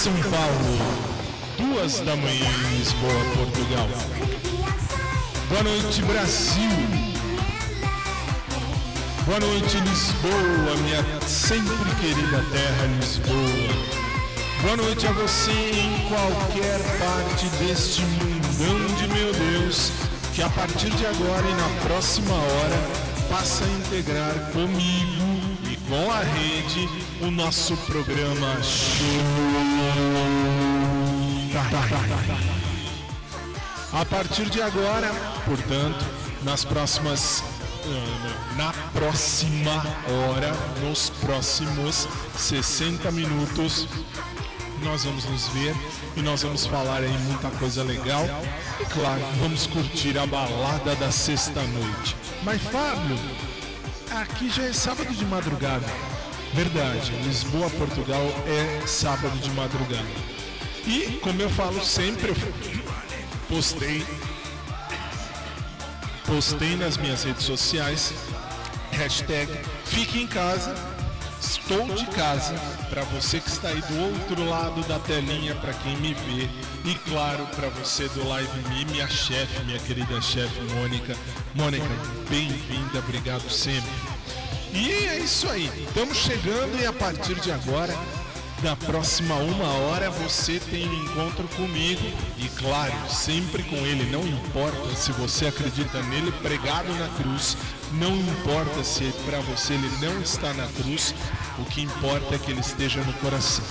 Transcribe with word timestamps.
São 0.00 0.14
Paulo. 0.14 0.78
Duas 1.58 2.00
da 2.00 2.16
manhã 2.16 2.50
em 2.72 2.78
Lisboa, 2.78 3.12
Portugal. 3.36 3.86
Boa 5.50 5.62
noite, 5.62 6.00
Brasil. 6.04 6.70
Boa 9.26 9.40
noite, 9.40 9.76
Lisboa, 9.76 10.76
minha 10.84 11.04
sempre 11.28 11.74
querida 12.00 12.42
terra, 12.50 12.86
Lisboa. 12.98 13.36
Boa 14.62 14.76
noite 14.78 15.06
a 15.06 15.12
você 15.12 15.52
em 15.52 16.08
qualquer 16.08 16.80
parte 16.98 17.46
deste 17.62 18.00
mundão 18.00 18.96
de 18.96 19.06
meu 19.08 19.34
Deus 19.34 19.92
que 20.34 20.42
a 20.42 20.48
partir 20.48 20.88
de 20.88 21.04
agora 21.04 21.46
e 21.46 21.54
na 21.54 21.80
próxima 21.86 22.32
hora 22.36 23.28
passa 23.28 23.66
a 23.66 23.68
integrar 23.68 24.50
comigo 24.52 25.29
com 25.90 26.08
a 26.08 26.20
rede 26.20 26.88
o 27.20 27.32
nosso 27.32 27.76
programa. 27.78 28.56
A 33.92 34.04
partir 34.04 34.48
de 34.48 34.62
agora, 34.62 35.10
portanto, 35.44 36.06
nas 36.44 36.64
próximas 36.64 37.42
eh, 37.84 38.56
na 38.56 38.72
próxima 38.92 39.84
hora, 40.28 40.52
nos 40.80 41.10
próximos 41.10 42.06
60 42.36 43.10
minutos, 43.10 43.88
nós 44.84 45.04
vamos 45.04 45.24
nos 45.24 45.48
ver 45.48 45.74
e 46.16 46.22
nós 46.22 46.44
vamos 46.44 46.66
falar 46.66 46.98
aí 46.98 47.18
muita 47.24 47.50
coisa 47.58 47.82
legal. 47.82 48.24
E 48.80 48.84
claro, 48.84 49.22
vamos 49.40 49.66
curtir 49.66 50.16
a 50.16 50.26
balada 50.26 50.94
da 50.94 51.10
sexta-noite. 51.10 52.16
Mas 52.44 52.62
Fábio, 52.62 53.18
aqui 54.10 54.50
já 54.50 54.64
é 54.64 54.72
sábado 54.72 55.12
de 55.14 55.24
madrugada. 55.24 55.86
Verdade, 56.52 57.12
Lisboa, 57.22 57.70
Portugal 57.70 58.26
é 58.46 58.86
sábado 58.86 59.36
de 59.38 59.50
madrugada. 59.50 60.08
E 60.86 61.18
como 61.22 61.40
eu 61.40 61.50
falo 61.50 61.82
sempre, 61.84 62.30
eu 62.30 62.36
postei 63.48 64.04
postei 66.26 66.76
nas 66.76 66.96
minhas 66.96 67.24
redes 67.24 67.42
sociais 67.44 68.14
hashtag 68.92 69.50
fique 69.84 70.20
em 70.20 70.26
casa 70.26 70.74
Estou 71.40 71.86
de 71.94 72.06
casa 72.06 72.54
para 72.90 73.02
você 73.04 73.40
que 73.40 73.48
está 73.48 73.68
aí 73.68 73.80
do 73.80 74.00
outro 74.00 74.44
lado 74.44 74.82
da 74.86 74.98
telinha, 74.98 75.54
para 75.54 75.72
quem 75.72 75.96
me 75.96 76.12
vê 76.12 76.48
e 76.84 76.94
claro 77.08 77.46
para 77.56 77.68
você 77.68 78.08
do 78.08 78.28
Live 78.28 78.68
Me, 78.68 78.84
minha 78.86 79.08
chefe, 79.08 79.64
minha 79.64 79.78
querida 79.78 80.20
chefe 80.20 80.60
Mônica. 80.74 81.16
Mônica, 81.54 81.88
bem-vinda, 82.28 82.98
obrigado 82.98 83.48
sempre. 83.50 83.90
E 84.72 84.90
é 84.90 85.18
isso 85.18 85.48
aí, 85.48 85.70
estamos 85.86 86.16
chegando 86.16 86.80
e 86.80 86.86
a 86.86 86.92
partir 86.92 87.34
de 87.36 87.50
agora 87.50 87.94
na 88.62 88.76
próxima 88.76 89.34
uma 89.36 89.72
hora 89.72 90.10
você 90.10 90.60
tem 90.70 90.86
um 90.86 91.04
encontro 91.04 91.48
comigo 91.56 92.02
e 92.38 92.48
claro, 92.50 92.92
sempre 93.08 93.62
com 93.62 93.76
ele, 93.76 94.10
não 94.10 94.26
importa 94.26 94.94
se 94.94 95.12
você 95.12 95.46
acredita 95.46 96.02
nele 96.02 96.30
pregado 96.42 96.92
na 96.94 97.08
cruz, 97.16 97.56
não 97.92 98.14
importa 98.14 98.84
se 98.84 99.12
para 99.24 99.40
você 99.40 99.74
ele 99.74 99.90
não 100.00 100.20
está 100.20 100.52
na 100.52 100.66
cruz, 100.68 101.14
o 101.58 101.64
que 101.64 101.82
importa 101.82 102.34
é 102.34 102.38
que 102.38 102.50
ele 102.50 102.60
esteja 102.60 103.00
no 103.02 103.12
coração. 103.14 103.64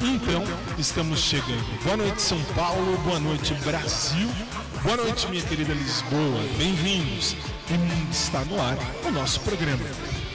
Então, 0.00 0.44
estamos 0.78 1.20
chegando. 1.20 1.82
Boa 1.82 1.96
noite, 1.96 2.20
São 2.20 2.40
Paulo. 2.54 2.98
Boa 2.98 3.18
noite, 3.18 3.54
Brasil. 3.64 4.28
Boa 4.82 4.96
noite, 4.98 5.26
minha 5.28 5.42
querida 5.42 5.72
Lisboa. 5.72 6.42
Bem-vindos. 6.58 7.34
Está 8.10 8.44
no 8.44 8.60
ar 8.60 8.76
o 9.06 9.10
nosso 9.10 9.40
programa. 9.40 10.25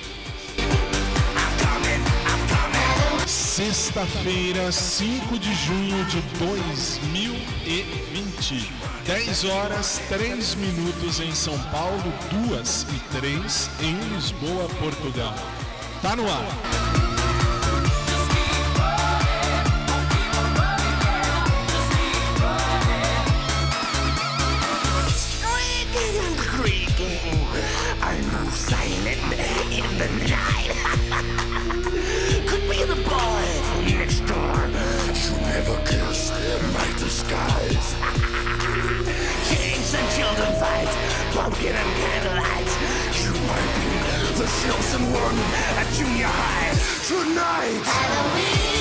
Sexta-feira, 3.52 4.72
5 4.72 5.38
de 5.38 5.54
junho 5.54 6.06
de 6.06 6.22
2020. 6.40 8.72
10 9.06 9.44
horas 9.44 10.02
3 10.08 10.56
minutos 10.56 11.20
em 11.20 11.34
São 11.34 11.60
Paulo, 11.64 12.14
2 12.48 12.86
e 12.96 13.00
3 13.20 13.70
em 13.82 13.94
Lisboa, 14.16 14.70
Portugal. 14.80 15.36
Tá 16.02 16.16
no 16.16 16.32
ar. 16.32 16.48
Pumpkin 41.34 41.76
and 41.76 41.92
candlelight. 42.02 42.70
You 43.22 43.32
might 43.50 43.72
be 43.78 43.92
the 44.40 44.48
chosen 44.62 45.04
one 45.12 45.38
at 45.80 45.88
junior 45.94 46.28
high 46.28 46.74
tonight. 47.08 47.84
Halloween 47.86 48.81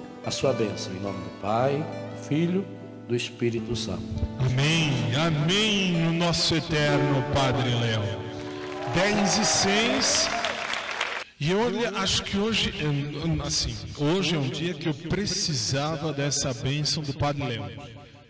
a 0.25 0.31
sua 0.31 0.53
bênção, 0.53 0.93
em 0.93 0.99
nome 0.99 1.17
do 1.17 1.41
Pai, 1.41 1.77
do 1.77 2.23
Filho, 2.23 2.65
do 3.07 3.15
Espírito 3.15 3.75
Santo. 3.75 4.03
Amém, 4.39 4.91
amém, 5.15 5.93
nosso 6.17 6.55
eterno 6.55 7.23
Padre 7.33 7.69
Léo. 7.69 8.01
10 8.93 9.37
e 9.37 9.45
6. 9.45 10.29
E 11.39 11.49
eu 11.49 11.61
acho 11.95 12.23
que 12.23 12.37
hoje, 12.37 12.71
assim, 13.43 13.75
hoje 13.97 14.35
é 14.35 14.37
um 14.37 14.47
dia 14.47 14.75
que 14.75 14.87
eu 14.87 14.93
precisava 14.93 16.13
dessa 16.13 16.53
bênção 16.53 17.01
do 17.01 17.13
Padre 17.13 17.43
Léo. 17.43 17.65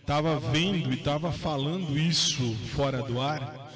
Tava 0.06 0.40
vendo 0.40 0.92
e 0.92 0.96
tava 0.96 1.30
falando 1.30 1.96
isso 1.98 2.56
fora 2.74 3.02
do 3.02 3.20
ar, 3.20 3.70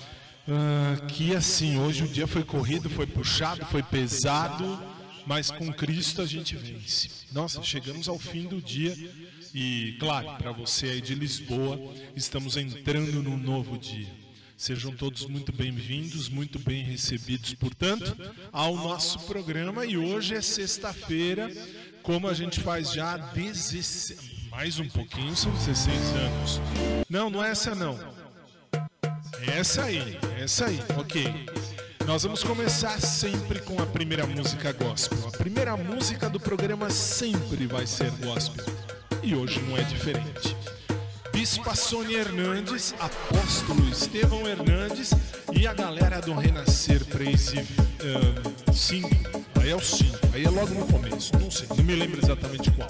uh, 0.49 1.07
que 1.07 1.37
assim, 1.37 1.79
hoje 1.79 2.05
o 2.05 2.09
dia 2.09 2.27
foi 2.27 2.43
corrido, 2.43 2.89
foi 2.89 3.07
puxado, 3.07 3.65
foi 3.67 3.83
pesado, 3.83 4.79
mas 5.27 5.51
com 5.51 5.73
Cristo 5.73 6.23
a 6.23 6.27
gente 6.27 6.57
vence. 6.57 7.11
Nossa, 7.33 7.63
chegamos 7.63 8.09
ao 8.09 8.19
fim 8.19 8.45
do 8.45 8.63
dia 8.63 8.97
e, 9.53 9.97
claro, 9.99 10.29
para 10.39 10.53
você 10.53 10.87
aí 10.87 11.01
de 11.01 11.15
Lisboa, 11.15 11.79
estamos 12.15 12.57
entrando 12.57 13.23
num 13.23 13.37
novo 13.37 13.77
dia. 13.77 14.09
Sejam 14.57 14.91
todos 14.95 15.27
muito 15.27 15.53
bem-vindos, 15.53 16.31
muito 16.31 16.59
bem 16.59 16.83
recebidos, 16.83 17.53
portanto, 17.55 18.17
ao 18.51 18.75
nosso 18.75 19.19
programa. 19.21 19.85
E 19.85 19.99
hoje 19.99 20.35
é 20.35 20.41
sexta-feira, 20.41 21.53
como 22.03 22.27
a 22.27 22.33
gente 22.33 22.61
faz 22.61 22.93
já 22.93 23.15
há 23.15 23.17
16, 23.19 24.49
mais 24.51 24.79
um 24.79 24.89
pouquinho, 24.89 25.37
são 25.37 25.53
16 25.53 25.99
anos. 25.99 26.61
Não, 27.11 27.29
não 27.29 27.45
é 27.45 27.51
essa 27.51 27.75
não. 27.75 27.99
É 29.47 29.59
essa 29.59 29.85
aí, 29.85 30.19
é 30.39 30.45
essa 30.45 30.67
aí, 30.67 30.79
ok. 30.97 31.27
Nós 32.07 32.23
vamos 32.23 32.45
começar 32.45 33.01
sempre 33.01 33.59
com 33.59 33.83
a 33.83 33.85
primeira 33.85 34.25
música 34.29 34.73
gospel. 34.73 35.19
A 35.27 35.37
primeira 35.37 35.77
música 35.77 36.31
do 36.31 36.39
programa 36.39 36.89
sempre 36.89 37.67
vai 37.67 37.85
ser 37.85 38.13
gospel. 38.13 38.65
E 39.25 39.35
hoje 39.35 39.61
não 39.63 39.77
é 39.77 39.83
diferente. 39.83 40.57
Bispa 41.33 41.75
Sônia 41.75 42.19
Hernandes, 42.19 42.95
Apóstolo 43.01 43.89
Estevão 43.91 44.47
Hernandes 44.47 45.11
e 45.53 45.67
a 45.67 45.75
galera 45.75 46.21
do 46.21 46.33
Renascer 46.33 47.05
Praise 47.07 47.67
5. 48.73 49.09
Uh, 49.09 49.61
aí 49.61 49.71
é 49.71 49.75
o 49.75 49.81
5, 49.81 50.19
aí 50.33 50.45
é 50.45 50.51
logo 50.51 50.73
no 50.75 50.87
começo, 50.87 51.33
não 51.39 51.51
sei, 51.51 51.67
não 51.77 51.85
me 51.85 51.97
lembro 51.97 52.21
exatamente 52.25 52.71
qual. 52.71 52.89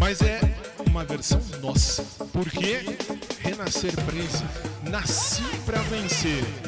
Mas 0.00 0.22
é 0.22 0.40
uma 0.86 1.04
versão 1.04 1.40
nossa, 1.60 2.02
porque 2.32 2.96
Renascer 3.40 3.94
Praise 4.06 4.42
nasci 4.90 5.42
para 5.66 5.80
vencer. 5.82 6.67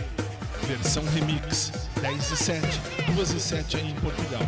Versão 0.71 1.03
remix 1.07 1.73
10 2.01 2.31
e 2.31 2.37
7, 2.37 2.81
2 3.17 3.31
e 3.33 3.41
7 3.41 3.77
aí 3.77 3.91
em 3.91 3.95
Portugal. 3.95 4.43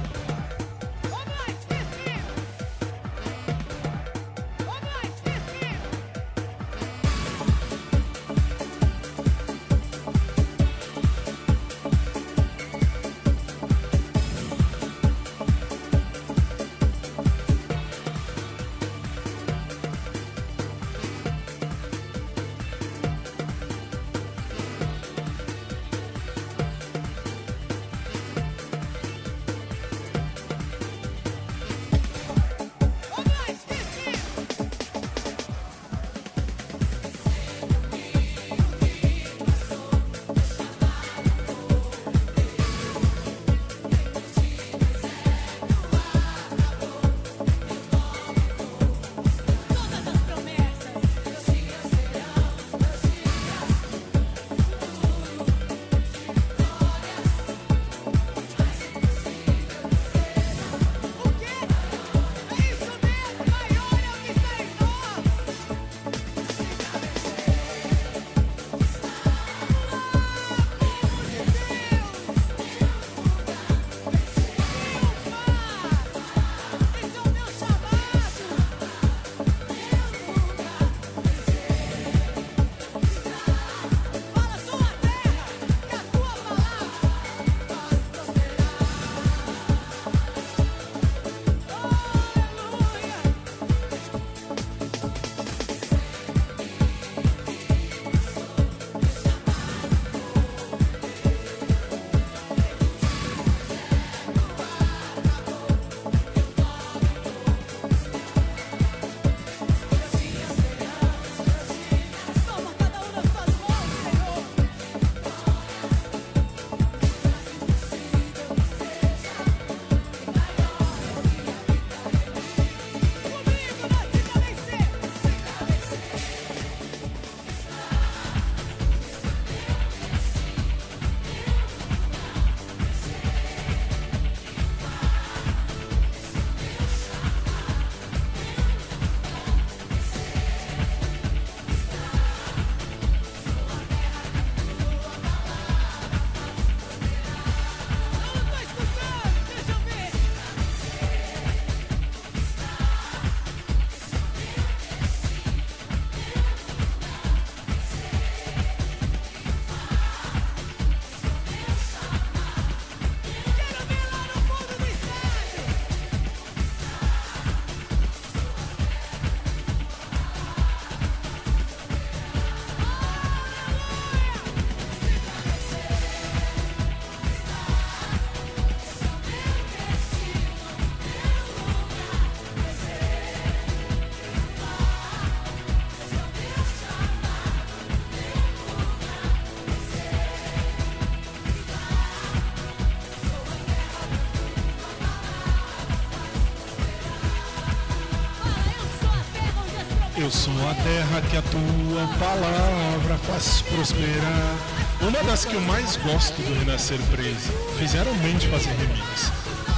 A 200.45 200.75
terra 200.75 201.21
que 201.31 201.37
a 201.37 201.43
tua 201.43 202.19
palavra 202.19 203.17
faz 203.29 203.63
prosperar. 203.63 204.57
Uma 205.01 205.23
das 205.23 205.45
que 205.45 205.55
eu 205.55 205.61
mais 205.61 205.95
gosto 205.99 206.35
do 206.43 206.59
Renascer 206.59 206.99
Praise. 207.13 207.49
Fizeram 207.79 208.13
bem 208.15 208.37
de 208.37 208.49
fazer 208.49 208.71
remix. 208.71 209.31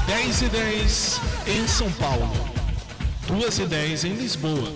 10 0.06 0.40
e 0.40 0.49
10 0.49 1.21
em 1.49 1.68
São 1.68 1.92
Paulo. 1.92 2.33
2 3.26 3.59
e 3.59 3.66
10 3.66 4.04
em 4.04 4.14
Lisboa. 4.14 4.73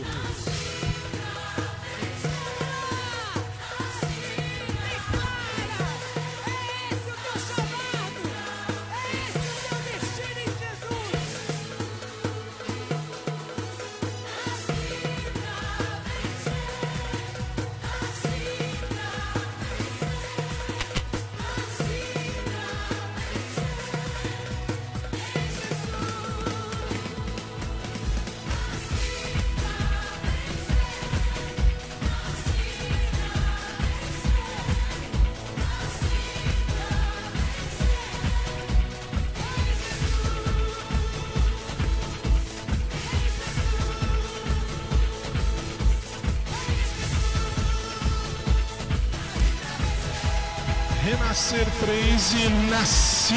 3 51.89 52.33
e 52.35 52.49
nasci 52.69 53.35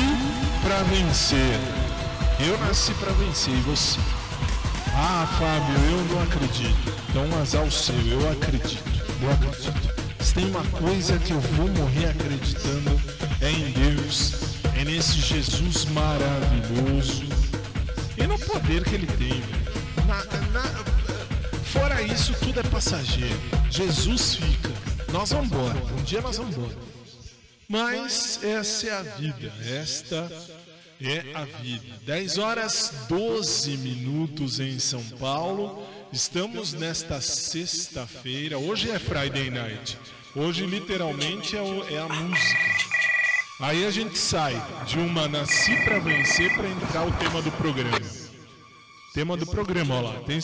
pra 0.61 0.83
vencer. 0.83 1.57
Eu 2.37 2.57
nasci 2.59 2.93
pra 2.95 3.09
vencer 3.13 3.53
e 3.53 3.61
você? 3.61 3.97
Ah, 4.93 5.25
Fábio, 5.39 5.73
eu 5.89 6.03
não 6.13 6.21
acredito. 6.21 6.93
Então, 7.09 7.39
azar 7.39 7.63
o 7.63 7.71
seu, 7.71 7.95
eu 7.95 8.29
acredito. 8.29 8.83
Eu 9.21 9.31
acredito. 9.31 9.95
Se 10.19 10.33
tem 10.33 10.47
uma 10.47 10.65
coisa 10.65 11.17
que 11.19 11.31
eu 11.31 11.39
vou 11.39 11.69
morrer 11.69 12.09
acreditando 12.09 13.01
é 13.39 13.51
em 13.51 13.71
Deus, 13.71 14.33
é 14.77 14.83
nesse 14.83 15.21
Jesus 15.21 15.85
maravilhoso 15.85 17.23
e 18.17 18.27
no 18.27 18.37
poder 18.37 18.83
que 18.83 18.95
ele 18.95 19.07
tem. 19.07 19.41
Na, 20.05 20.25
na, 20.51 20.63
fora 21.71 22.01
isso, 22.01 22.33
tudo 22.33 22.59
é 22.59 22.63
passageiro. 22.63 23.39
Jesus 23.69 24.35
fica. 24.35 24.71
Nós 25.13 25.31
vamos 25.31 25.47
embora. 25.47 25.81
Um 25.97 26.03
dia 26.03 26.19
nós 26.19 26.35
vamos 26.35 26.57
embora. 26.57 26.90
Mas 27.71 28.43
essa 28.43 28.87
é 28.87 28.91
a 28.91 29.01
vida. 29.01 29.53
Esta 29.65 30.29
é 30.99 31.23
a 31.33 31.45
vida. 31.45 31.95
10 32.05 32.37
horas 32.37 32.93
12 33.07 33.77
minutos 33.77 34.59
em 34.59 34.77
São 34.77 35.01
Paulo. 35.17 35.87
Estamos 36.11 36.73
nesta 36.73 37.21
sexta-feira. 37.21 38.57
Hoje 38.59 38.91
é 38.91 38.99
Friday 38.99 39.49
Night. 39.49 39.97
Hoje, 40.35 40.65
literalmente, 40.65 41.55
é, 41.55 41.61
o- 41.61 41.87
é 41.89 41.97
a 41.97 42.09
música. 42.09 42.59
Aí 43.61 43.85
a 43.85 43.91
gente 43.91 44.17
sai 44.17 44.61
de 44.85 44.99
uma 44.99 45.29
Nasci 45.29 45.73
pra 45.85 45.99
Vencer 45.99 46.53
para 46.53 46.67
entrar 46.67 47.07
o 47.07 47.11
tema 47.13 47.41
do 47.41 47.51
programa. 47.53 48.01
Tema 49.13 49.37
do 49.37 49.45
programa, 49.47 49.95
olha 49.95 50.07
lá. 50.09 50.19
Tem... 50.25 50.39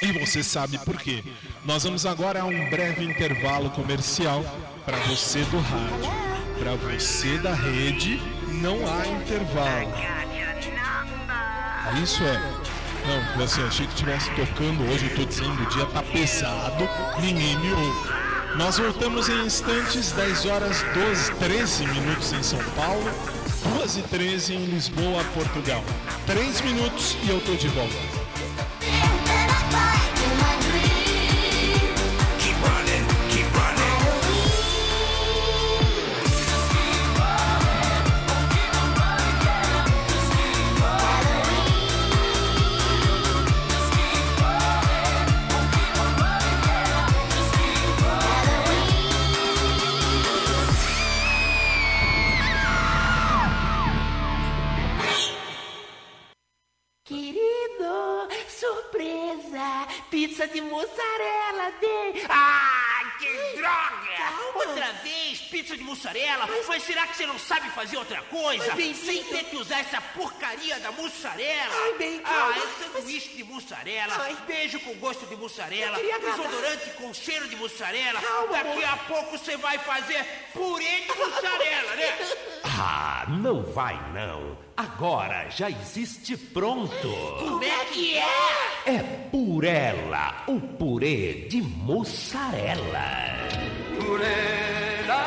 E 0.00 0.12
você 0.12 0.44
sabe 0.44 0.78
por 0.78 0.96
quê. 0.96 1.24
Nós 1.64 1.82
vamos 1.82 2.06
agora 2.06 2.42
a 2.42 2.44
um 2.44 2.70
breve 2.70 3.04
intervalo 3.04 3.70
comercial 3.70 4.44
para 4.84 4.96
você 4.98 5.40
do 5.44 5.58
rádio. 5.58 6.28
Para 6.58 6.74
você 6.76 7.36
da 7.38 7.52
rede, 7.52 8.20
não 8.62 8.76
há 8.86 9.06
intervalo. 9.06 9.92
Isso 12.02 12.22
é. 12.22 12.68
Não, 13.06 13.42
assim, 13.42 13.62
achei 13.62 13.86
que 13.86 13.92
estivesse 13.92 14.30
tocando 14.32 14.84
hoje, 14.90 15.10
eu 15.16 15.24
dizendo, 15.24 15.62
o 15.62 15.66
dia 15.66 15.86
tá 15.86 16.02
pesado, 16.02 16.88
ninguém 17.20 17.56
me 17.58 17.72
ouve. 17.72 18.10
Nós 18.56 18.78
voltamos 18.78 19.28
em 19.28 19.46
instantes, 19.46 20.12
10 20.12 20.46
horas 20.46 20.84
12, 20.94 21.34
13 21.34 21.86
minutos 21.86 22.32
em 22.32 22.42
São 22.42 22.58
Paulo, 22.76 23.10
2 23.78 23.96
e 23.96 24.02
13 24.02 24.54
em 24.54 24.64
Lisboa, 24.66 25.24
Portugal. 25.34 25.82
3 26.26 26.60
minutos 26.60 27.16
e 27.24 27.30
eu 27.30 27.40
tô 27.40 27.54
de 27.54 27.68
volta. 27.68 29.17
Gosto 75.18 75.26
de 75.26 75.36
mussarela, 75.36 75.98
Eu 75.98 76.20
desodorante 76.20 76.90
com 76.96 77.12
cheiro 77.12 77.48
de 77.48 77.56
mussarela. 77.56 78.20
Calma, 78.20 78.52
Daqui 78.52 78.70
amor. 78.70 78.84
a 78.84 78.96
pouco 78.98 79.38
você 79.38 79.56
vai 79.56 79.76
fazer 79.78 80.24
purê 80.52 81.00
de 81.00 81.18
mussarela, 81.18 81.96
né? 81.96 82.18
Ah, 82.80 83.24
não 83.28 83.64
vai 83.64 83.98
não. 84.12 84.56
Agora 84.76 85.50
já 85.50 85.68
existe 85.68 86.36
pronto. 86.36 87.08
Como 87.40 87.64
é 87.64 87.84
que 87.86 88.16
é? 88.16 88.24
É 88.86 88.98
Purela, 89.32 90.44
o 90.46 90.60
purê 90.60 91.46
de 91.48 91.60
mussarela. 91.60 93.34
Purela. 93.98 95.18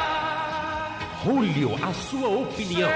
Julio, 1.26 1.76
a 1.84 1.94
sua 1.94 2.30
opinião. 2.30 2.90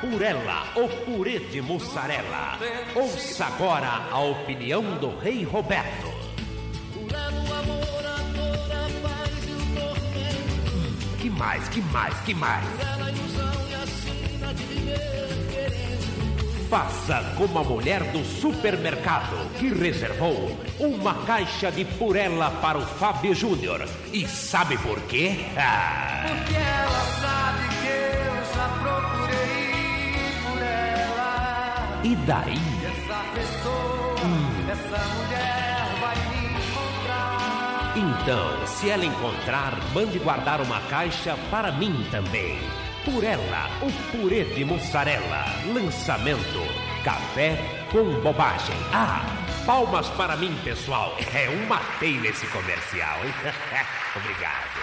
Purela, 0.00 0.66
o 0.76 0.88
purê 1.04 1.38
de 1.38 1.62
mussarela. 1.62 2.58
Ouça 2.94 3.46
agora 3.46 4.08
a 4.10 4.20
opinião 4.20 4.82
do 4.98 5.16
Rei 5.18 5.42
Roberto. 5.42 6.12
Que 11.18 11.30
mais, 11.30 11.68
que 11.68 11.80
mais, 11.80 12.20
que 12.20 12.34
mais? 12.34 12.64
Faça 16.68 17.34
como 17.36 17.58
a 17.58 17.64
mulher 17.64 18.02
do 18.10 18.24
supermercado 18.24 19.36
que 19.58 19.68
reservou 19.72 20.58
uma 20.78 21.14
caixa 21.24 21.70
de 21.70 21.84
purela 21.84 22.50
para 22.50 22.76
o 22.76 22.82
Fábio 22.82 23.34
Júnior. 23.34 23.88
E 24.12 24.26
sabe 24.26 24.76
por 24.78 25.00
quê? 25.02 25.36
Porque 26.26 26.54
ela 26.54 27.04
sabe 27.20 27.68
que 27.80 27.86
eu 27.86 28.54
já 28.54 28.68
procurei 28.80 29.16
por 29.26 29.50
ela. 29.50 29.55
E 32.06 32.14
daí? 32.14 32.54
Essa 32.84 33.24
pessoa, 33.34 34.14
essa 34.70 35.04
mulher 35.14 35.88
vai 36.00 36.16
me 36.28 36.54
encontrar. 36.54 37.94
Então, 37.96 38.66
se 38.66 38.90
ela 38.90 39.04
encontrar, 39.04 39.72
mande 39.92 40.20
guardar 40.20 40.60
uma 40.60 40.80
caixa 40.82 41.36
para 41.50 41.72
mim 41.72 42.06
também. 42.12 42.60
Purela, 43.04 43.68
o 43.82 43.90
purê 44.12 44.44
de 44.44 44.64
mussarela. 44.64 45.46
Lançamento: 45.74 46.62
café 47.02 47.58
com 47.90 48.04
bobagem. 48.20 48.76
Ah, 48.92 49.26
palmas 49.66 50.08
para 50.10 50.36
mim, 50.36 50.56
pessoal. 50.62 51.16
É 51.34 51.50
um 51.50 51.66
matei 51.66 52.20
nesse 52.20 52.46
comercial, 52.46 53.18
hein? 53.24 53.34
Obrigado. 54.14 54.76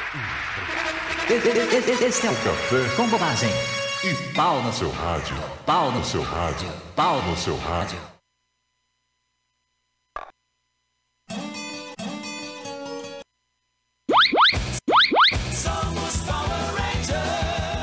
Esse 2.05 2.27
é 2.27 2.29
o 2.29 2.35
Café 2.35 2.95
com 2.97 3.07
Bobagem. 3.07 3.82
E 4.05 4.13
pau 4.33 4.61
no 4.61 4.73
seu 4.73 4.91
rádio. 4.91 5.33
Pau 5.65 5.89
no 5.89 6.03
seu 6.03 6.21
rádio. 6.23 6.69
Pau 6.93 7.21
no 7.21 7.37
seu 7.37 7.55
rádio. 7.55 7.97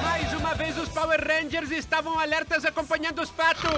Mais 0.02 0.34
uma 0.34 0.54
vez 0.54 0.76
os 0.76 0.90
Power 0.90 1.26
Rangers 1.26 1.70
estavam 1.70 2.18
alertas 2.18 2.66
acompanhando 2.66 3.22
os 3.22 3.30
patos. 3.30 3.70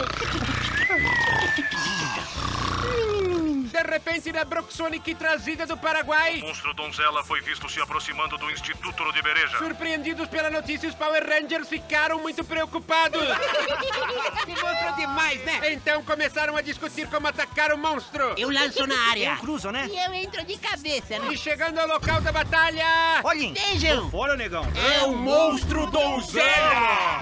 De 3.73 3.83
repente, 3.83 4.31
na 4.31 4.45
Broxonic 4.45 5.15
trazida 5.15 5.67
do 5.67 5.79
Paraguai. 5.79 6.43
Monstro 6.43 6.75
Donzela 6.75 7.25
foi 7.25 7.41
visto 7.41 7.67
se 7.71 7.81
aproximando 7.81 8.37
do 8.37 8.51
Instituto 8.51 9.03
Ludibereja. 9.03 9.57
Surpreendidos 9.57 10.29
pela 10.29 10.51
notícia, 10.51 10.87
os 10.87 10.95
Power 10.95 11.27
Rangers 11.27 11.71
ficaram 11.71 12.19
muito 12.19 12.45
preocupados. 12.45 13.23
Se 14.45 14.51
mostrou 14.51 14.93
demais, 14.97 15.43
né? 15.45 15.73
Então 15.73 16.05
começaram 16.05 16.55
a 16.55 16.61
discutir 16.61 17.07
como 17.09 17.27
atacar 17.27 17.73
o 17.73 17.79
monstro. 17.79 18.35
Eu 18.37 18.51
lanço 18.51 18.87
na 18.87 19.09
área. 19.09 19.37
Cruzo, 19.37 19.71
né? 19.71 19.89
E 19.91 19.97
eu 20.05 20.13
entro 20.13 20.45
de 20.45 20.59
cabeça, 20.59 21.19
né? 21.19 21.33
E 21.33 21.39
chegando 21.39 21.79
ao 21.79 21.89
local 21.89 22.21
da 22.21 22.31
batalha. 22.31 22.85
Olhem! 23.25 23.55
Vejam! 23.55 24.11
Fora, 24.11 24.37
negão! 24.37 24.67
É 24.77 25.05
o 25.07 25.17
Monstro 25.17 25.87
Donzela! 25.87 27.21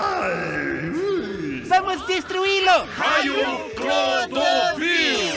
Vamos 1.83 2.05
destruí-lo! 2.05 2.85
Raio 2.95 3.35
Clodovil! 3.75 5.31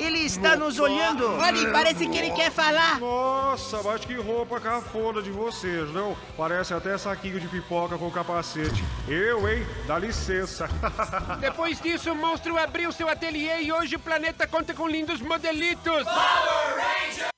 Ele 0.00 0.20
está 0.20 0.56
nos 0.56 0.78
olhando! 0.78 1.26
Olha, 1.34 1.70
parece 1.70 2.08
que 2.08 2.16
ele 2.16 2.30
quer 2.30 2.50
falar! 2.50 2.98
Nossa, 2.98 3.82
mas 3.82 4.02
que 4.06 4.14
roupa 4.14 4.58
cafona 4.58 5.20
de 5.20 5.30
vocês, 5.30 5.92
não? 5.92 6.16
Parece 6.34 6.72
até 6.72 6.96
saquinho 6.96 7.38
de 7.38 7.46
pipoca 7.46 7.98
com 7.98 8.10
capacete. 8.10 8.82
Eu, 9.06 9.46
hein? 9.46 9.66
Dá 9.86 9.98
licença. 9.98 10.66
Depois 11.40 11.78
disso, 11.78 12.10
o 12.10 12.16
monstro 12.16 12.56
abriu 12.56 12.90
seu 12.90 13.06
ateliê 13.06 13.60
e 13.64 13.70
hoje 13.70 13.96
o 13.96 14.00
planeta 14.00 14.46
conta 14.46 14.72
com 14.72 14.88
lindos 14.88 15.20
modelitos. 15.20 16.04
Power 16.04 16.76
Rangers! 16.76 17.37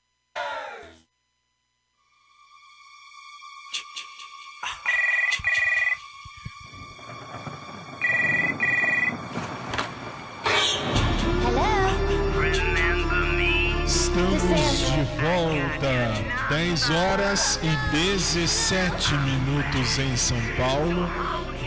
Volta. 15.21 16.49
10 16.49 16.91
horas 16.91 17.61
e 17.63 17.97
17 17.97 19.15
minutos 19.15 19.99
em 19.99 20.17
São 20.17 20.41
Paulo, 20.57 21.09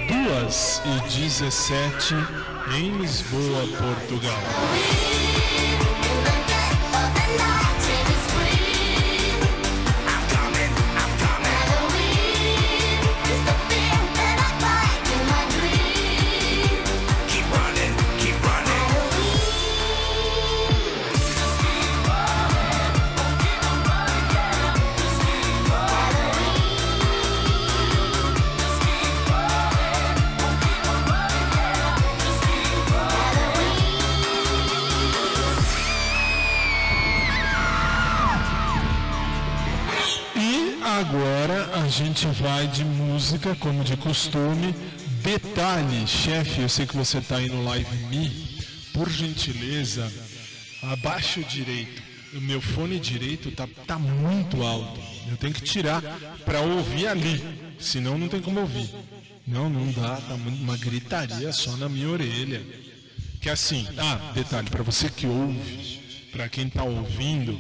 2 0.08 0.82
e 0.86 1.30
17 1.30 2.16
em 2.76 2.98
Lisboa, 2.98 3.68
Portugal. 3.78 4.44
Agora 41.04 41.82
a 41.82 41.88
gente 41.90 42.26
vai 42.28 42.66
de 42.68 42.86
música, 42.86 43.54
como 43.56 43.84
de 43.84 43.98
costume. 43.98 44.74
Detalhe, 45.22 46.08
chefe, 46.08 46.62
eu 46.62 46.70
sei 46.70 46.86
que 46.86 46.96
você 46.96 47.18
está 47.18 47.38
aí 47.38 47.50
no 47.50 47.64
Live 47.66 47.94
Me. 48.10 48.32
Por 48.94 49.10
gentileza, 49.10 50.10
abaixa 50.82 51.42
o 51.42 51.44
direito. 51.44 52.02
O 52.36 52.42
meu 52.42 52.62
fone 52.62 53.00
direito 53.00 53.52
tá, 53.52 53.68
tá 53.86 54.00
muito 54.00 54.64
alto. 54.64 55.00
Eu 55.30 55.36
tenho 55.36 55.54
que 55.54 55.62
tirar 55.62 56.02
para 56.46 56.62
ouvir 56.62 57.08
ali. 57.08 57.44
Senão 57.78 58.18
não 58.18 58.30
tem 58.30 58.40
como 58.40 58.62
ouvir. 58.62 58.90
Não, 59.46 59.70
não 59.70 59.92
dá. 59.92 60.16
Tá 60.16 60.36
uma 60.36 60.78
gritaria 60.78 61.52
só 61.52 61.76
na 61.76 61.90
minha 61.90 62.08
orelha. 62.08 62.66
Que 63.42 63.50
assim, 63.50 63.86
ah, 63.98 64.32
detalhe, 64.34 64.70
para 64.70 64.84
você 64.84 65.10
que 65.10 65.28
ouve, 65.28 66.00
para 66.32 66.48
quem 66.48 66.70
tá 66.70 66.84
ouvindo, 66.84 67.60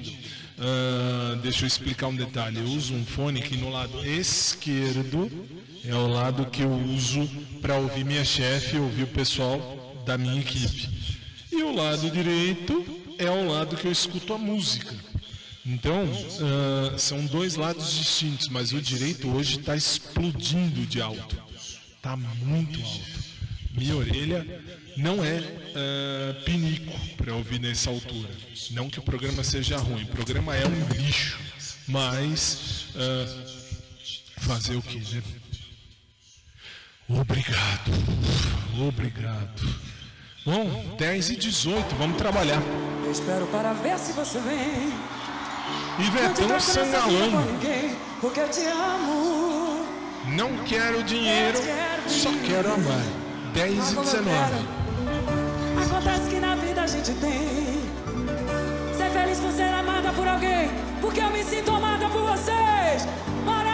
ah, 0.59 1.37
deixa 1.41 1.63
eu 1.63 1.67
explicar 1.67 2.07
um 2.07 2.15
detalhe. 2.15 2.59
Eu 2.59 2.65
uso 2.65 2.93
um 2.93 3.05
fone 3.05 3.41
que 3.41 3.57
no 3.57 3.69
lado 3.69 4.05
esquerdo 4.05 5.31
é 5.83 5.93
o 5.95 6.07
lado 6.07 6.45
que 6.45 6.61
eu 6.61 6.71
uso 6.71 7.29
para 7.61 7.75
ouvir 7.75 8.05
minha 8.05 8.23
chefe 8.23 8.77
ouvir 8.77 9.03
o 9.03 9.07
pessoal 9.07 10.03
da 10.05 10.17
minha 10.17 10.39
equipe. 10.39 10.89
E 11.51 11.63
o 11.63 11.73
lado 11.73 12.09
direito 12.09 12.85
é 13.17 13.29
o 13.29 13.49
lado 13.49 13.75
que 13.75 13.85
eu 13.85 13.91
escuto 13.91 14.33
a 14.33 14.37
música. 14.37 14.93
Então, 15.65 16.05
ah, 16.41 16.97
são 16.97 17.25
dois 17.25 17.55
lados 17.55 17.93
distintos, 17.97 18.49
mas 18.49 18.73
o 18.73 18.81
direito 18.81 19.29
hoje 19.29 19.59
está 19.59 19.75
explodindo 19.75 20.85
de 20.85 21.01
alto. 21.01 21.41
Está 21.95 22.15
muito 22.15 22.79
alto. 22.81 23.32
Minha 23.73 23.95
orelha 23.95 24.45
não 24.95 25.23
é 25.23 25.39
ah, 25.75 26.41
pinico 26.45 26.93
para 27.17 27.33
ouvir 27.33 27.59
nessa 27.59 27.89
altura. 27.89 28.29
Não 28.71 28.89
que 28.89 28.99
o 28.99 29.03
programa 29.03 29.43
seja 29.43 29.77
ruim, 29.77 30.03
o 30.03 30.07
programa 30.07 30.55
é 30.55 30.65
um 30.65 30.87
lixo. 30.93 31.39
Mas 31.87 32.87
ah, 32.95 34.41
fazer 34.41 34.75
o 34.75 34.81
que, 34.81 34.99
né? 34.99 35.23
Obrigado. 37.09 37.91
Obrigado. 38.87 39.93
Bom, 40.45 40.95
10 40.97 41.29
e 41.31 41.35
18, 41.37 41.95
vamos 41.95 42.17
trabalhar. 42.17 42.61
Eu 43.03 43.11
espero 43.11 43.47
para 43.47 43.73
ver 43.73 43.97
se 43.97 44.13
você 44.13 44.39
vem. 44.39 44.93
Ivetão 45.99 46.59
Sangalão. 46.59 47.47
porque 48.19 48.39
eu 48.39 48.49
te 48.49 48.65
amo. 48.65 49.85
Não 50.35 50.63
quero 50.63 51.03
dinheiro, 51.03 51.57
só 52.07 52.31
quero 52.45 52.73
amar. 52.73 53.22
10 53.53 53.71
e 53.71 53.95
19. 53.95 54.33
Acontece 55.85 56.29
que 56.29 56.39
na 56.39 56.55
vida 56.55 56.81
a 56.81 56.87
gente 56.87 57.11
tem. 57.13 57.83
Ser 58.97 59.11
feliz 59.11 59.39
por 59.39 59.51
ser 59.51 59.71
amada 59.73 60.11
por 60.13 60.27
alguém, 60.27 60.69
porque 60.99 61.19
eu 61.19 61.29
me 61.29 61.43
sinto 61.43 61.71
amada 61.71 62.09
por 62.09 62.21
vocês. 62.21 63.07
Maraca, 63.45 63.72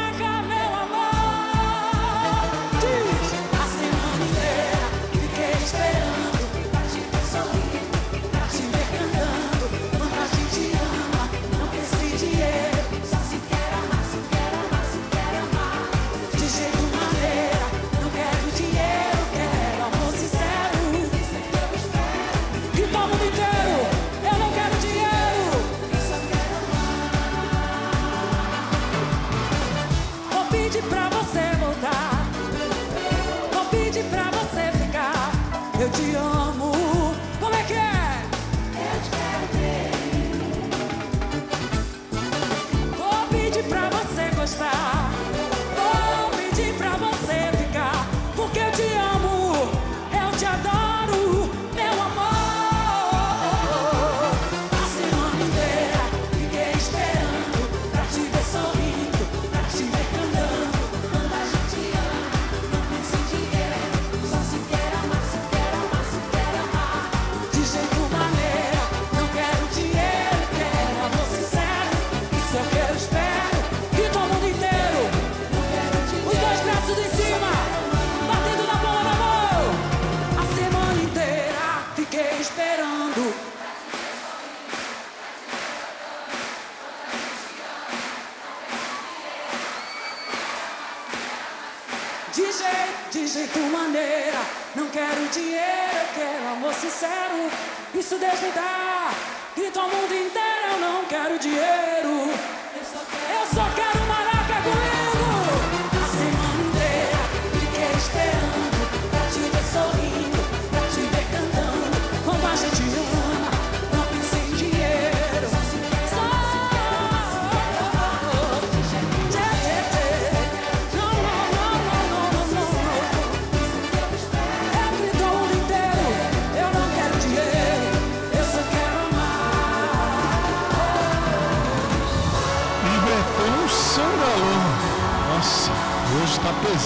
quero 95.10 95.28
dinheiro, 95.30 95.96
eu 95.96 96.08
quero 96.14 96.48
amor 96.50 96.74
sincero. 96.74 97.50
Isso 97.94 98.18
Deus 98.18 98.40
me 98.42 98.52
dá. 98.52 99.12
Grito 99.56 99.80
ao 99.80 99.90
mundo 99.90 100.14
inteiro, 100.14 100.74
eu 100.74 100.80
não 100.80 101.06
quero 101.06 101.40
dinheiro. 101.40 102.30
Eu 102.76 103.46
só 103.54 103.66
quero 103.76 104.06
maraca 104.08 104.62
comigo. 104.62 105.10
A 105.16 105.19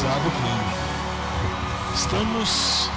hoje 0.04 0.10
tá 0.10 0.20
pesado 0.20 0.28
o 0.28 0.32
clima. 0.32 0.74
Estamos. 1.96 2.90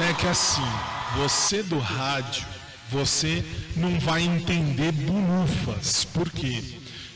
É 0.00 0.14
que 0.14 0.26
assim, 0.26 0.62
você 1.16 1.62
do 1.62 1.78
rádio, 1.78 2.46
você 2.88 3.44
não 3.76 3.98
vai 4.00 4.22
entender 4.22 4.92
bulufas. 4.92 6.04
Por 6.04 6.30
quê? 6.30 6.62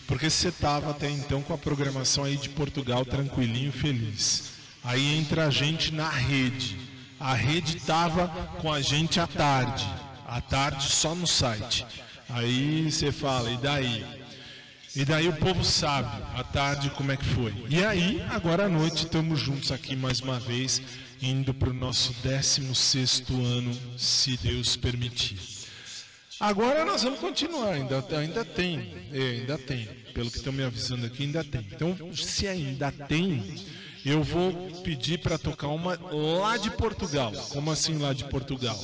Porque 0.07 0.31
você 0.31 0.53
tava 0.53 0.90
até 0.90 1.11
então 1.11 1.42
com 1.42 1.55
a 1.55 1.59
programação 1.59 2.25
aí 2.25 2.37
de 2.37 2.49
Portugal 2.49 3.05
tranquilinho, 3.05 3.72
feliz. 3.72 4.53
Aí 4.85 5.18
entra 5.18 5.46
a 5.46 5.51
gente 5.51 5.92
na 5.92 6.09
rede. 6.09 6.79
A 7.18 7.35
rede 7.35 7.81
tava 7.81 8.29
com 8.61 8.72
a 8.72 8.81
gente 8.81 9.18
à 9.18 9.27
tarde. 9.27 9.87
À 10.29 10.40
tarde 10.40 10.85
só 10.90 11.14
no 11.14 11.27
site. 11.27 11.87
Aí 12.29 12.90
você 12.90 13.11
fala, 13.11 13.51
e 13.51 13.57
daí? 13.57 14.26
E 14.97 15.05
daí 15.05 15.29
o 15.29 15.37
povo 15.37 15.63
sabe, 15.63 16.09
à 16.35 16.43
tarde, 16.43 16.89
como 16.89 17.13
é 17.13 17.19
que 17.19 17.25
foi. 17.27 17.53
E 17.69 17.85
aí, 17.85 18.23
agora 18.31 18.65
à 18.65 18.69
noite, 18.69 19.05
estamos 19.05 19.39
juntos 19.39 19.71
aqui 19.71 19.95
mais 19.95 20.21
uma 20.21 20.41
vez, 20.41 20.81
indo 21.21 21.53
para 21.53 21.69
o 21.69 21.75
nosso 21.75 22.15
16 22.23 23.25
ano, 23.31 23.79
se 23.99 24.39
Deus 24.39 24.75
permitir. 24.75 25.39
Agora 26.41 26.83
nós 26.87 27.03
vamos 27.03 27.21
continuar, 27.21 27.75
ainda, 27.75 28.03
ainda 28.19 28.43
tem, 28.43 28.95
é, 29.13 29.41
ainda 29.41 29.59
tem. 29.59 29.87
Pelo 30.15 30.31
que 30.31 30.39
estão 30.39 30.53
me 30.53 30.65
avisando 30.65 31.05
aqui, 31.05 31.25
ainda 31.25 31.45
tem. 31.45 31.67
Então, 31.71 31.95
se 32.15 32.49
ainda 32.49 32.91
tem, 32.91 33.67
eu 34.03 34.23
vou 34.23 34.51
pedir 34.83 35.19
para 35.19 35.37
tocar 35.37 35.69
uma 35.69 35.99
lá 36.11 36.57
de 36.57 36.71
Portugal. 36.71 37.33
Como 37.51 37.71
assim 37.71 37.99
lá 37.99 38.15
de 38.15 38.25
Portugal? 38.25 38.83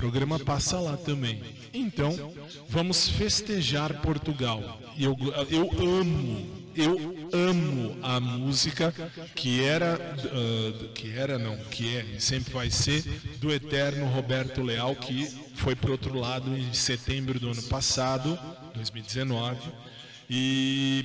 Programa 0.00 0.38
passa 0.38 0.80
lá 0.80 0.96
também. 0.96 1.42
Então, 1.74 2.32
vamos 2.70 3.06
festejar 3.06 4.00
Portugal. 4.00 4.80
Eu, 4.98 5.14
eu 5.50 5.70
amo, 5.78 6.64
eu 6.74 7.28
amo 7.30 7.98
a 8.02 8.18
música 8.18 8.94
que 9.34 9.62
era, 9.62 9.98
ah, 10.00 10.88
que 10.94 11.10
era 11.10 11.38
não, 11.38 11.54
que 11.66 11.94
é 11.94 12.06
e 12.16 12.20
sempre 12.20 12.50
vai 12.50 12.70
ser 12.70 13.02
do 13.40 13.52
eterno 13.52 14.06
Roberto 14.06 14.62
Leal, 14.62 14.96
que 14.96 15.26
foi 15.54 15.76
para 15.76 15.90
outro 15.90 16.18
lado 16.18 16.56
em 16.56 16.72
setembro 16.72 17.38
do 17.38 17.50
ano 17.50 17.62
passado, 17.64 18.38
2019. 18.74 19.60
E 20.30 21.04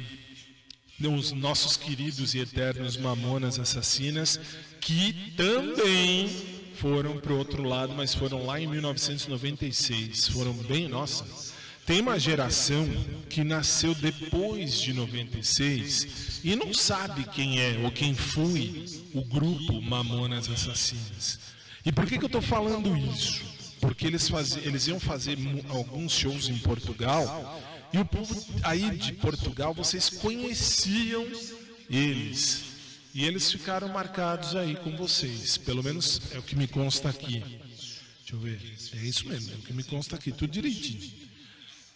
os 1.03 1.33
nossos 1.33 1.75
queridos 1.75 2.33
e 2.33 2.39
eternos 2.39 2.95
Mamonas 2.95 3.59
Assassinas, 3.59 4.39
que 4.79 5.33
também 5.35 6.54
foram 6.75 7.17
para 7.19 7.33
o 7.33 7.37
outro 7.37 7.63
lado, 7.63 7.93
mas 7.95 8.13
foram 8.13 8.45
lá 8.45 8.59
em 8.59 8.67
1996. 8.67 10.27
Foram 10.27 10.53
bem, 10.53 10.87
nossa. 10.87 11.25
Tem 11.85 12.01
uma 12.01 12.19
geração 12.19 12.87
que 13.29 13.43
nasceu 13.43 13.93
depois 13.93 14.81
de 14.81 14.91
96 14.91 16.41
e 16.43 16.55
não 16.55 16.73
sabe 16.73 17.23
quem 17.25 17.59
é 17.59 17.79
ou 17.83 17.91
quem 17.91 18.15
foi 18.15 18.85
o 19.13 19.23
grupo 19.23 19.81
Mamonas 19.81 20.49
Assassinas. 20.49 21.39
E 21.85 21.91
por 21.91 22.07
que, 22.07 22.17
que 22.17 22.23
eu 22.23 22.27
estou 22.27 22.41
falando 22.41 22.97
isso? 22.97 23.43
Porque 23.79 24.07
eles, 24.07 24.27
faziam, 24.27 24.65
eles 24.65 24.87
iam 24.87 24.99
fazer 24.99 25.37
alguns 25.69 26.11
shows 26.11 26.49
em 26.49 26.57
Portugal 26.57 27.61
e 27.93 27.99
o 27.99 28.05
povo 28.05 28.35
aí 28.63 28.97
de 28.97 29.13
Portugal, 29.13 29.73
vocês 29.73 30.09
conheciam 30.09 31.25
eles. 31.89 32.64
E 33.15 33.23
eles 33.23 33.49
ficaram 33.49 33.87
marcados 33.87 34.57
aí 34.57 34.75
com 34.75 34.93
vocês. 34.97 35.57
Pelo 35.57 35.81
menos 35.81 36.21
é 36.33 36.37
o 36.37 36.43
que 36.43 36.53
me 36.53 36.67
consta 36.67 37.07
aqui. 37.07 37.39
Deixa 37.39 38.33
eu 38.33 38.39
ver. 38.39 38.59
É 38.93 38.97
isso 38.97 39.25
mesmo, 39.29 39.53
é 39.53 39.55
o 39.55 39.59
que 39.59 39.71
me 39.71 39.85
consta 39.85 40.17
aqui, 40.17 40.33
tudo 40.33 40.51
direitinho. 40.51 41.13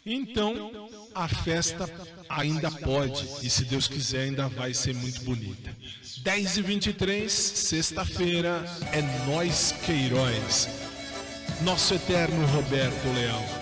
Então, 0.06 0.90
a 1.14 1.28
festa 1.28 1.90
ainda 2.30 2.72
pode, 2.72 3.28
e 3.44 3.50
se 3.50 3.66
Deus 3.66 3.86
quiser, 3.86 4.22
ainda 4.22 4.48
vai 4.48 4.74
ser 4.74 4.96
muito 4.96 5.22
bonita. 5.26 5.76
10 6.24 6.58
e 6.58 6.62
23 6.62 7.32
sexta-feira, 7.32 8.64
é 8.94 9.02
nós 9.28 9.74
Queiroz. 9.86 10.70
Nosso 11.64 11.96
eterno 11.96 12.46
Roberto 12.46 13.14
Leal. 13.14 13.59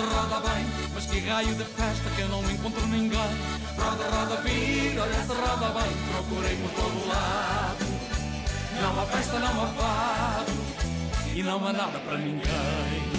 Roda 0.00 0.40
bem 0.48 0.66
Mas 0.94 1.06
que 1.06 1.20
raio 1.20 1.54
de 1.54 1.64
festa 1.64 2.10
que 2.10 2.22
eu 2.22 2.28
não 2.28 2.42
encontro 2.50 2.86
ninguém. 2.86 3.18
Roda, 3.78 4.04
roda, 4.10 4.40
vira, 4.42 5.02
olha 5.02 5.22
se 5.22 5.32
roda 5.32 5.80
bem 5.80 5.92
Procurei 6.12 6.56
por 6.56 6.70
todo 6.70 7.08
lado. 7.08 7.86
Não 8.80 9.02
há 9.02 9.06
festa, 9.06 9.38
não 9.38 9.62
há 9.62 9.66
fado 9.66 10.52
E 11.34 11.42
não 11.42 11.66
há 11.66 11.72
nada 11.72 11.98
para 11.98 12.18
ninguém. 12.18 13.10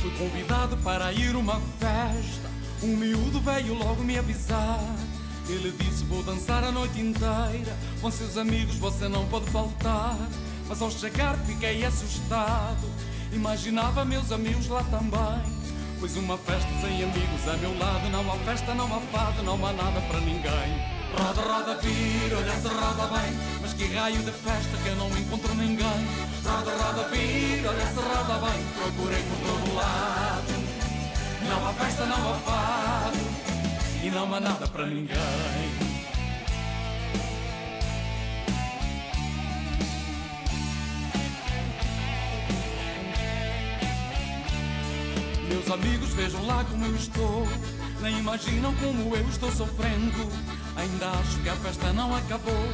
Fui 0.00 0.10
convidado 0.18 0.76
para 0.78 1.12
ir 1.12 1.34
uma 1.34 1.60
festa. 1.78 2.50
Um 2.82 2.96
miúdo 2.96 3.40
veio 3.40 3.74
logo 3.74 4.02
me 4.02 4.18
avisar 4.18 5.13
Ele 5.48 5.72
disse 5.78 6.04
vou 6.04 6.22
dançar 6.22 6.64
a 6.64 6.72
noite 6.72 6.98
inteira. 7.00 7.76
Com 8.00 8.10
seus 8.10 8.36
amigos 8.38 8.76
você 8.76 9.08
não 9.08 9.26
pode 9.26 9.50
faltar. 9.50 10.16
Mas 10.68 10.80
ao 10.80 10.90
chegar 10.90 11.36
fiquei 11.46 11.84
assustado. 11.84 12.88
Imaginava 13.32 14.04
meus 14.04 14.32
amigos 14.32 14.68
lá 14.68 14.82
também. 14.84 15.42
Pois 16.00 16.16
uma 16.16 16.38
festa 16.38 16.68
sem 16.80 17.02
amigos 17.02 17.48
a 17.48 17.56
meu 17.58 17.78
lado. 17.78 18.08
Não 18.10 18.32
há 18.32 18.36
festa, 18.38 18.74
não 18.74 18.86
há 18.86 19.00
fado, 19.12 19.42
não 19.42 19.54
há 19.66 19.72
nada 19.72 20.00
para 20.02 20.20
ninguém. 20.20 20.94
Roda, 21.16 21.42
roda, 21.42 21.74
vira, 21.76 22.38
olha 22.38 22.52
se 22.54 22.68
roda 22.68 23.06
bem. 23.18 23.38
Mas 23.60 23.72
que 23.74 23.84
raio 23.94 24.22
de 24.22 24.32
festa 24.32 24.76
que 24.82 24.88
eu 24.88 24.96
não 24.96 25.08
encontro 25.10 25.54
ninguém. 25.54 26.08
Roda, 26.42 26.70
roda, 26.70 27.08
vira, 27.10 27.68
olha 27.68 27.86
se 27.86 28.00
roda 28.00 28.46
bem. 28.46 28.64
Procurei 28.78 29.22
por 29.22 29.38
todo 29.46 29.74
lado. 29.74 30.64
Não 31.46 31.68
há 31.68 31.72
festa, 31.74 32.06
não 32.06 32.32
há 32.32 32.34
fado 32.38 33.33
E 34.04 34.10
não 34.10 34.34
há 34.34 34.38
nada 34.38 34.66
para 34.68 34.84
ninguém. 34.84 35.16
Meus 45.48 45.70
amigos 45.70 46.10
vejam 46.10 46.44
lá 46.44 46.62
como 46.64 46.84
eu 46.84 46.94
estou. 46.94 47.48
Nem 48.02 48.18
imaginam 48.18 48.74
como 48.74 49.16
eu 49.16 49.26
estou 49.30 49.50
sofrendo. 49.50 50.30
Ainda 50.76 51.08
acho 51.08 51.38
que 51.40 51.48
a 51.48 51.56
festa 51.56 51.90
não 51.94 52.14
acabou 52.14 52.68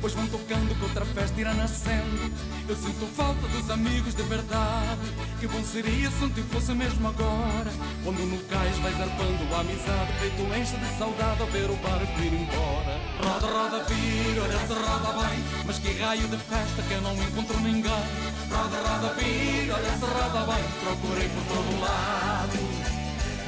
Pois 0.00 0.12
vão 0.12 0.26
tocando 0.26 0.74
que 0.74 0.82
outra 0.84 1.04
festa 1.06 1.40
irá 1.40 1.54
nascendo. 1.54 2.32
Eu 2.68 2.76
sinto 2.76 3.06
falta 3.16 3.46
dos 3.48 3.70
amigos 3.70 4.14
de 4.14 4.22
verdade. 4.24 5.00
Que 5.40 5.46
bom 5.46 5.62
seria 5.64 6.10
se 6.10 6.28
tipo 6.28 6.54
fosse 6.54 6.72
mesmo 6.72 7.08
agora. 7.08 7.72
Quando 8.04 8.18
no 8.18 8.38
cais 8.44 8.76
vais 8.78 9.00
arpando 9.00 9.54
a 9.54 9.60
amizade. 9.60 10.12
Peito 10.20 10.42
enche 10.54 10.76
de 10.76 10.98
saudade 10.98 11.40
ao 11.40 11.46
ver 11.48 11.70
o 11.70 11.76
barco 11.76 12.20
ir 12.20 12.32
embora. 12.32 13.00
Roda, 13.22 13.46
roda, 13.46 13.84
vira, 13.84 14.42
olha 14.42 14.58
se 14.58 14.72
roda 14.72 15.26
bem. 15.26 15.44
Mas 15.66 15.78
que 15.78 15.92
raio 15.98 16.28
de 16.28 16.36
festa 16.36 16.82
que 16.82 16.94
eu 16.94 17.00
não 17.00 17.14
encontro 17.14 17.60
ninguém. 17.60 18.06
Roda, 18.50 18.88
roda, 18.88 19.14
vira, 19.14 19.74
olha 19.74 19.92
se 19.92 20.04
roda 20.04 20.52
bem. 20.52 20.64
Procurei 20.84 21.28
por 21.28 21.42
todo 21.54 21.80
lado. 21.80 22.86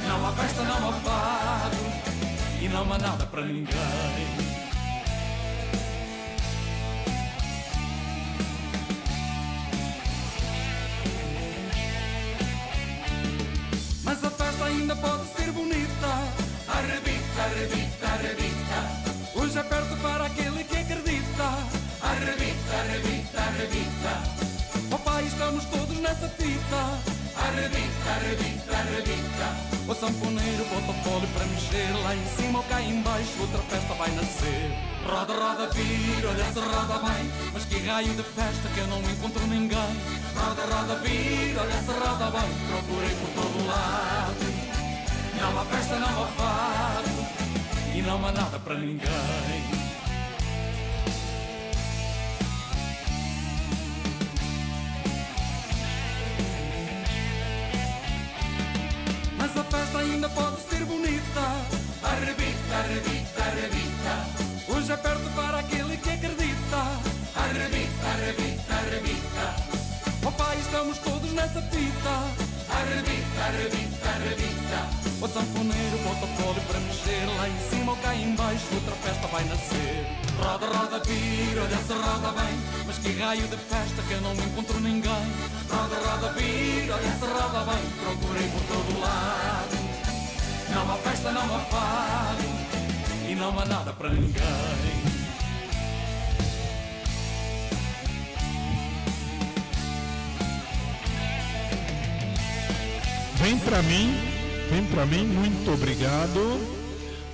Não 0.07 0.25
há 0.25 0.31
festa, 0.31 0.63
não 0.63 0.89
há 0.89 0.93
fado 0.93 1.77
E 2.59 2.67
não 2.67 2.81
há 2.81 2.97
nada 2.97 3.27
para 3.27 3.45
ninguém 3.45 4.48
ainda 14.63 14.95
pode 14.95 15.23
ser 15.35 15.51
bonita. 15.51 16.09
Arrebita, 16.67 17.41
arrebita, 17.43 18.07
arrebita. 18.07 19.39
Hoje 19.39 19.59
é 19.59 19.63
perto 19.63 19.95
para 20.01 20.25
aquele 20.25 20.63
que 20.63 20.77
acredita. 20.77 21.47
Arrebita, 22.01 22.75
arrebita, 22.79 23.41
arrebita. 23.41 24.89
Papai, 24.89 25.25
estamos 25.25 25.65
todos 25.65 25.97
nessa 25.97 26.27
fita. 26.29 26.81
Arrebita, 27.35 28.09
arrebita, 28.09 28.77
arrebita. 28.77 29.68
O 29.89 29.95
sanfoneiro 29.95 30.63
bota 30.65 30.91
o 30.91 31.03
pole 31.03 31.25
para 31.33 31.45
mexer. 31.47 31.91
Lá 32.03 32.15
em 32.15 32.23
cima 32.37 32.59
ou 32.59 32.65
cá 32.65 32.79
em 32.79 33.01
baixo 33.01 33.41
outra 33.41 33.57
festa 33.57 33.95
vai 33.95 34.11
nascer. 34.11 34.71
Roda, 35.03 35.33
roda, 35.33 35.67
vira, 35.73 36.29
olha 36.29 36.45
se 36.45 36.59
roda 36.59 36.99
bem. 37.09 37.31
Mas 37.51 37.65
que 37.65 37.79
raio 37.87 38.13
de 38.13 38.21
festa 38.21 38.69
que 38.71 38.79
eu 38.81 38.87
não 38.87 38.99
encontro 39.01 39.47
ninguém. 39.47 39.97
Roda, 40.35 40.61
roda, 40.61 40.95
vira, 40.99 41.61
olha 41.61 41.81
se 41.81 41.91
roda 41.91 42.29
bem. 42.29 42.49
Procurei 42.67 43.15
por 43.15 43.41
todo 43.41 43.65
lado. 43.65 44.45
Não 45.41 45.59
há 45.59 45.65
festa, 45.65 45.95
não 45.97 46.23
há 46.23 46.27
fado. 46.27 47.95
E 47.95 48.01
não 48.03 48.27
há 48.27 48.31
nada 48.31 48.59
para 48.59 48.75
ninguém 48.75 49.78
ainda 60.19 60.29
pode 60.29 60.61
ser 60.69 60.83
bonita. 60.83 61.45
Arrebita, 62.03 62.75
arrebita, 62.75 63.41
arrebita. 63.41 64.13
Hoje 64.67 64.91
é 64.91 64.97
perto 64.97 65.29
para 65.33 65.59
aquele 65.59 65.95
que 65.95 66.09
acredita. 66.09 66.81
Arrebita, 67.35 68.07
arrebita, 68.13 68.73
arrebita. 68.73 69.55
Papai, 70.21 70.57
estamos 70.59 70.97
todos 70.97 71.31
nessa 71.31 71.61
fita. 71.61 72.15
Arrebita, 72.67 73.39
arrebita, 73.47 74.09
arrebita. 74.09 74.79
O 75.21 75.27
sanfoneiro 75.27 75.97
bota 76.03 76.25
o 76.25 76.43
pole 76.43 76.61
para 76.61 76.79
mexer 76.79 77.25
Lá 77.37 77.49
em 77.49 77.69
cima 77.69 77.91
ou 77.91 77.97
cá 77.97 78.15
em 78.15 78.35
baixo 78.35 78.65
outra 78.73 78.95
festa 78.95 79.27
vai 79.27 79.43
nascer. 79.45 80.05
Roda, 80.37 80.65
roda, 80.65 80.99
vira, 81.05 81.63
olha 81.63 81.77
se 81.77 81.93
roda 81.93 82.31
bem. 82.41 82.59
Mas 82.85 82.97
que 82.97 83.11
raio 83.21 83.47
de 83.47 83.57
festa 83.57 84.01
que 84.05 84.13
eu 84.13 84.21
não 84.21 84.33
encontro 84.33 84.79
ninguém. 84.81 85.27
Roda, 85.69 85.95
roda, 85.95 86.33
vira, 86.33 86.95
olha 86.95 87.11
se 87.19 87.25
roda 87.25 87.71
bem. 87.71 87.83
Procurei 88.03 88.47
por 88.49 88.61
todo 88.63 88.99
lado 88.99 89.58
Não 90.73 90.91
há 90.91 90.95
festa, 90.97 91.31
não 91.31 91.55
há 91.55 91.59
fado 91.59 92.43
E 93.27 93.35
não 93.35 93.59
há 93.59 93.65
nada 93.65 93.93
para 93.93 94.09
ninguém 94.09 95.19
Vem 103.41 103.57
pra 103.57 103.81
mim, 103.81 104.13
vem 104.69 104.85
pra 104.87 105.05
mim, 105.05 105.25
muito 105.25 105.71
obrigado. 105.71 106.59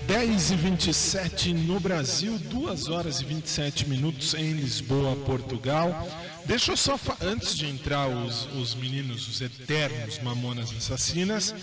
10 0.08 0.52
e 0.52 0.56
27 0.56 1.54
no 1.54 1.80
Brasil, 1.80 2.38
2 2.38 2.90
horas 2.90 3.22
e 3.22 3.26
27 3.26 3.90
minutos 3.90 4.36
em 4.36 4.52
Lisboa, 4.52 5.16
Portugal. 5.26 6.08
Deixa 6.46 6.74
eu 6.74 6.78
só, 6.78 7.00
antes 7.20 7.58
de 7.58 7.66
entrar 7.66 8.08
os, 8.08 8.46
os 8.54 8.76
meninos, 8.76 9.28
os 9.28 9.42
eternos 9.42 10.20
mamonas 10.20 10.72
assassinas, 10.78 11.56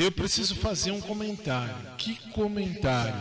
eu 0.00 0.10
preciso 0.10 0.56
fazer 0.56 0.92
um 0.92 1.00
comentário. 1.00 1.74
Que 1.98 2.14
comentário? 2.30 3.14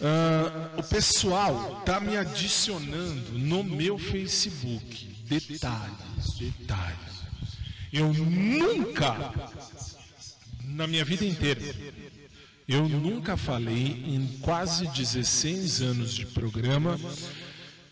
Ah, 0.00 0.70
o 0.78 0.82
pessoal 0.82 1.82
tá 1.84 2.00
me 2.00 2.16
adicionando 2.16 3.38
no 3.38 3.62
meu 3.62 3.98
Facebook. 3.98 5.06
Detalhes, 5.28 6.38
detalhes. 6.38 7.14
Eu 7.92 8.10
nunca, 8.14 9.32
na 10.64 10.86
minha 10.86 11.04
vida 11.04 11.26
inteira, 11.26 11.60
eu 12.66 12.88
nunca 12.88 13.36
falei 13.36 14.02
em 14.06 14.26
quase 14.40 14.86
16 14.86 15.82
anos 15.82 16.14
de 16.14 16.24
programa, 16.24 16.98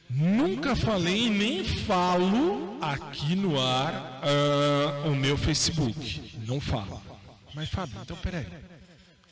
nunca 0.09 0.75
falei 0.75 1.29
nem 1.29 1.63
falo 1.65 2.79
aqui 2.81 3.37
no 3.37 3.61
ar 3.61 4.23
ah, 4.23 5.09
o 5.09 5.15
meu 5.15 5.37
Facebook. 5.37 6.33
Não 6.47 6.59
falo. 6.59 7.02
Mas 7.55 7.69
Fábio, 7.69 7.99
então 8.03 8.17
peraí. 8.17 8.47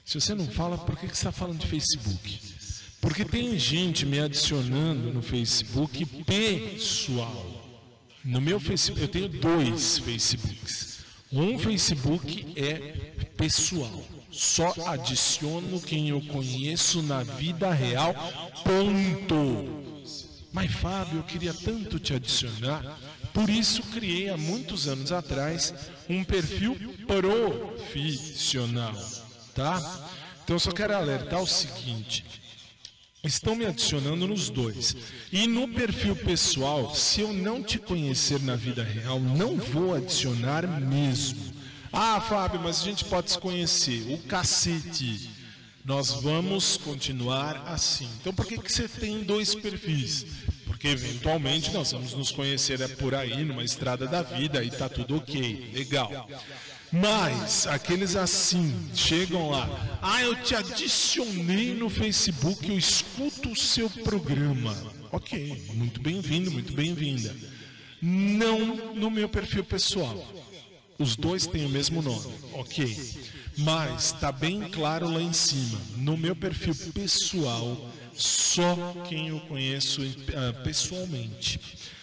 Se 0.04 0.20
você 0.20 0.34
não 0.34 0.46
fala, 0.46 0.76
por 0.76 0.96
que, 0.96 1.06
que 1.06 1.16
você 1.16 1.28
está 1.28 1.32
falando 1.32 1.60
de 1.60 1.66
Facebook? 1.66 2.40
Porque 3.00 3.24
tem 3.24 3.58
gente 3.58 4.04
me 4.04 4.18
adicionando 4.18 5.12
no 5.12 5.22
Facebook 5.22 6.04
pessoal. 6.24 7.60
No 8.22 8.40
meu 8.40 8.60
Facebook, 8.60 9.00
eu 9.00 9.08
tenho 9.08 9.28
dois 9.28 9.98
Facebooks. 9.98 10.98
Um 11.32 11.58
Facebook 11.58 12.52
é 12.56 12.76
pessoal. 13.36 14.04
Só 14.30 14.74
adiciono 14.86 15.80
quem 15.80 16.10
eu 16.10 16.20
conheço 16.20 17.02
na 17.02 17.22
vida 17.22 17.72
real. 17.72 18.14
Ponto. 18.64 19.90
Mas 20.52 20.70
Fábio, 20.72 21.18
eu 21.18 21.22
queria 21.22 21.54
tanto 21.54 21.98
te 21.98 22.12
adicionar. 22.14 22.98
Por 23.32 23.48
isso 23.48 23.82
criei 23.84 24.28
há 24.28 24.36
muitos 24.36 24.88
anos 24.88 25.12
atrás 25.12 25.74
um 26.08 26.24
perfil 26.24 26.76
profissional, 27.06 28.94
tá? 29.54 29.78
Então 30.42 30.56
eu 30.56 30.60
só 30.60 30.72
quero 30.72 30.94
alertar 30.94 31.40
o 31.40 31.46
seguinte: 31.46 32.24
Estão 33.22 33.54
me 33.54 33.66
adicionando 33.66 34.26
nos 34.26 34.48
dois. 34.48 34.96
E 35.30 35.46
no 35.46 35.68
perfil 35.68 36.16
pessoal, 36.16 36.94
se 36.94 37.20
eu 37.20 37.32
não 37.32 37.62
te 37.62 37.78
conhecer 37.78 38.40
na 38.40 38.56
vida 38.56 38.82
real, 38.82 39.20
não 39.20 39.56
vou 39.56 39.94
adicionar 39.94 40.66
mesmo. 40.66 41.38
Ah, 41.92 42.20
Fábio, 42.20 42.60
mas 42.60 42.80
a 42.80 42.84
gente 42.84 43.04
pode 43.04 43.30
se 43.30 43.38
conhecer. 43.38 44.10
O 44.12 44.18
cacete. 44.22 45.30
Nós 45.84 46.12
vamos 46.12 46.78
continuar 46.78 47.64
assim. 47.66 48.08
Então 48.20 48.32
por 48.32 48.46
que, 48.46 48.56
que 48.58 48.72
você 48.72 48.88
tem 48.88 49.22
dois 49.22 49.54
perfis? 49.54 50.24
Porque 50.80 50.88
eventualmente 50.88 51.70
nós 51.72 51.92
vamos 51.92 52.14
nos 52.14 52.30
conhecer 52.30 52.80
é 52.80 52.88
por 52.88 53.14
aí, 53.14 53.44
numa 53.44 53.62
estrada 53.62 54.06
da 54.06 54.22
vida, 54.22 54.64
e 54.64 54.70
tá 54.70 54.88
tudo 54.88 55.16
ok, 55.16 55.72
legal. 55.74 56.26
Mas 56.90 57.66
aqueles 57.66 58.16
assim 58.16 58.74
chegam 58.94 59.50
lá, 59.50 59.98
ah, 60.00 60.22
eu 60.22 60.34
te 60.36 60.54
adicionei 60.54 61.74
no 61.74 61.90
Facebook, 61.90 62.66
eu 62.66 62.78
escuto 62.78 63.50
o 63.50 63.56
seu 63.56 63.90
programa. 63.90 64.74
Ok, 65.12 65.64
muito 65.74 66.00
bem-vindo, 66.00 66.50
muito 66.50 66.72
bem-vinda. 66.72 67.36
Não 68.00 68.94
no 68.94 69.10
meu 69.10 69.28
perfil 69.28 69.62
pessoal. 69.62 70.26
Os 70.98 71.14
dois 71.14 71.46
têm 71.46 71.66
o 71.66 71.68
mesmo 71.68 72.00
nome, 72.00 72.32
ok. 72.54 72.96
Mas 73.58 74.14
está 74.14 74.32
bem 74.32 74.62
claro 74.70 75.12
lá 75.12 75.20
em 75.20 75.34
cima. 75.34 75.78
No 75.98 76.16
meu 76.16 76.34
perfil 76.34 76.74
pessoal, 76.94 77.90
só 78.22 78.76
quem 79.08 79.28
eu 79.28 79.40
conheço 79.40 80.02
ah, 80.34 80.52
pessoalmente. 80.62 81.60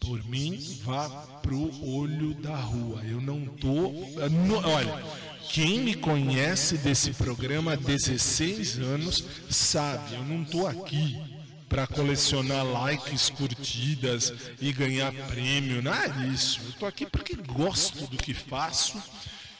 Por 0.00 0.24
mim, 0.24 0.58
vá 0.82 1.08
pro 1.42 1.70
olho 1.86 2.34
da 2.34 2.56
rua. 2.56 3.02
Eu 3.04 3.20
não 3.20 3.44
tô. 3.46 3.90
no- 4.28 4.66
olha, 4.66 5.20
Quem 5.52 5.80
me 5.80 5.94
conhece 5.94 6.78
desse 6.78 7.10
programa 7.12 7.72
há 7.72 7.76
16 7.76 8.78
anos 8.78 9.24
sabe, 9.50 10.14
eu 10.14 10.24
não 10.24 10.44
tô 10.44 10.64
aqui 10.66 11.20
para 11.68 11.88
colecionar 11.88 12.64
likes, 12.64 13.30
curtidas 13.30 14.32
e 14.60 14.72
ganhar 14.72 15.12
prêmio, 15.28 15.82
nada 15.82 16.08
disso. 16.24 16.60
Eu 16.64 16.72
tô 16.74 16.86
aqui 16.86 17.04
porque 17.04 17.34
gosto 17.34 18.06
do 18.06 18.16
que 18.16 18.32
faço 18.32 18.96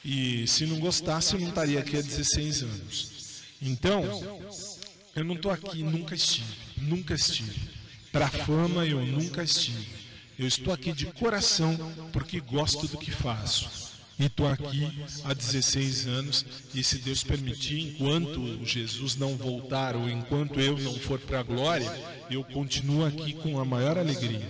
e 0.03 0.47
se 0.47 0.65
não 0.65 0.79
gostasse 0.79 1.33
eu 1.33 1.41
não 1.41 1.49
estaria 1.49 1.79
aqui 1.81 1.97
há 1.97 2.01
16 2.01 2.63
anos. 2.63 3.11
Então, 3.61 4.01
eu 5.13 5.25
não 5.25 5.35
tô 5.35 5.49
aqui, 5.49 5.83
nunca 5.83 6.15
estive, 6.15 6.47
nunca 6.77 7.13
estive. 7.13 7.59
Para 8.13 8.29
fama 8.29 8.85
eu 8.85 9.05
nunca 9.05 9.43
estive. 9.43 9.87
Eu 10.37 10.47
estou 10.47 10.73
aqui 10.73 10.91
de 10.91 11.05
coração 11.05 11.77
porque 12.11 12.39
gosto 12.39 12.87
do 12.87 12.97
que 12.97 13.11
faço. 13.11 13.91
E 14.19 14.25
estou 14.25 14.47
aqui 14.47 14.87
há 15.23 15.33
16 15.33 16.07
anos, 16.07 16.45
e 16.75 16.83
se 16.83 16.99
Deus 16.99 17.23
permitir, 17.23 17.79
enquanto 17.79 18.63
Jesus 18.63 19.15
não 19.15 19.35
voltar 19.35 19.95
ou 19.95 20.07
enquanto 20.07 20.59
eu 20.59 20.77
não 20.77 20.93
for 20.93 21.19
para 21.19 21.39
a 21.39 21.43
glória, 21.43 21.91
eu 22.29 22.43
continuo 22.43 23.03
aqui 23.03 23.33
com 23.33 23.59
a 23.59 23.65
maior 23.65 23.97
alegria. 23.97 24.47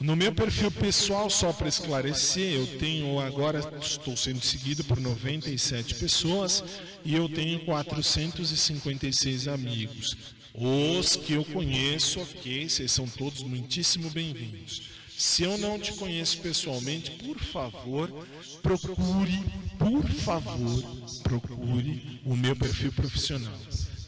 No 0.00 0.16
meu 0.16 0.32
perfil 0.32 0.70
pessoal, 0.70 1.28
só 1.28 1.52
para 1.52 1.68
esclarecer, 1.68 2.54
eu 2.54 2.78
tenho 2.78 3.18
agora, 3.18 3.58
estou 3.82 4.16
sendo 4.16 4.40
seguido 4.40 4.82
por 4.84 5.00
97 5.00 5.96
pessoas 5.96 6.64
e 7.04 7.14
eu 7.14 7.28
tenho 7.28 7.60
456 7.64 9.48
amigos. 9.48 10.16
Os 10.54 11.14
que 11.14 11.34
eu 11.34 11.44
conheço, 11.44 12.20
ok, 12.20 12.68
vocês 12.68 12.90
são 12.90 13.06
todos 13.06 13.42
muitíssimo 13.42 14.10
bem-vindos. 14.10 14.82
Se 15.16 15.44
eu 15.44 15.56
não 15.58 15.78
te 15.78 15.92
conheço 15.92 16.38
pessoalmente, 16.38 17.10
por 17.12 17.38
favor, 17.38 18.26
procure, 18.62 19.44
por 19.78 20.08
favor, 20.10 20.82
procure 21.22 22.20
o 22.24 22.34
meu 22.34 22.56
perfil 22.56 22.92
profissional. 22.92 23.54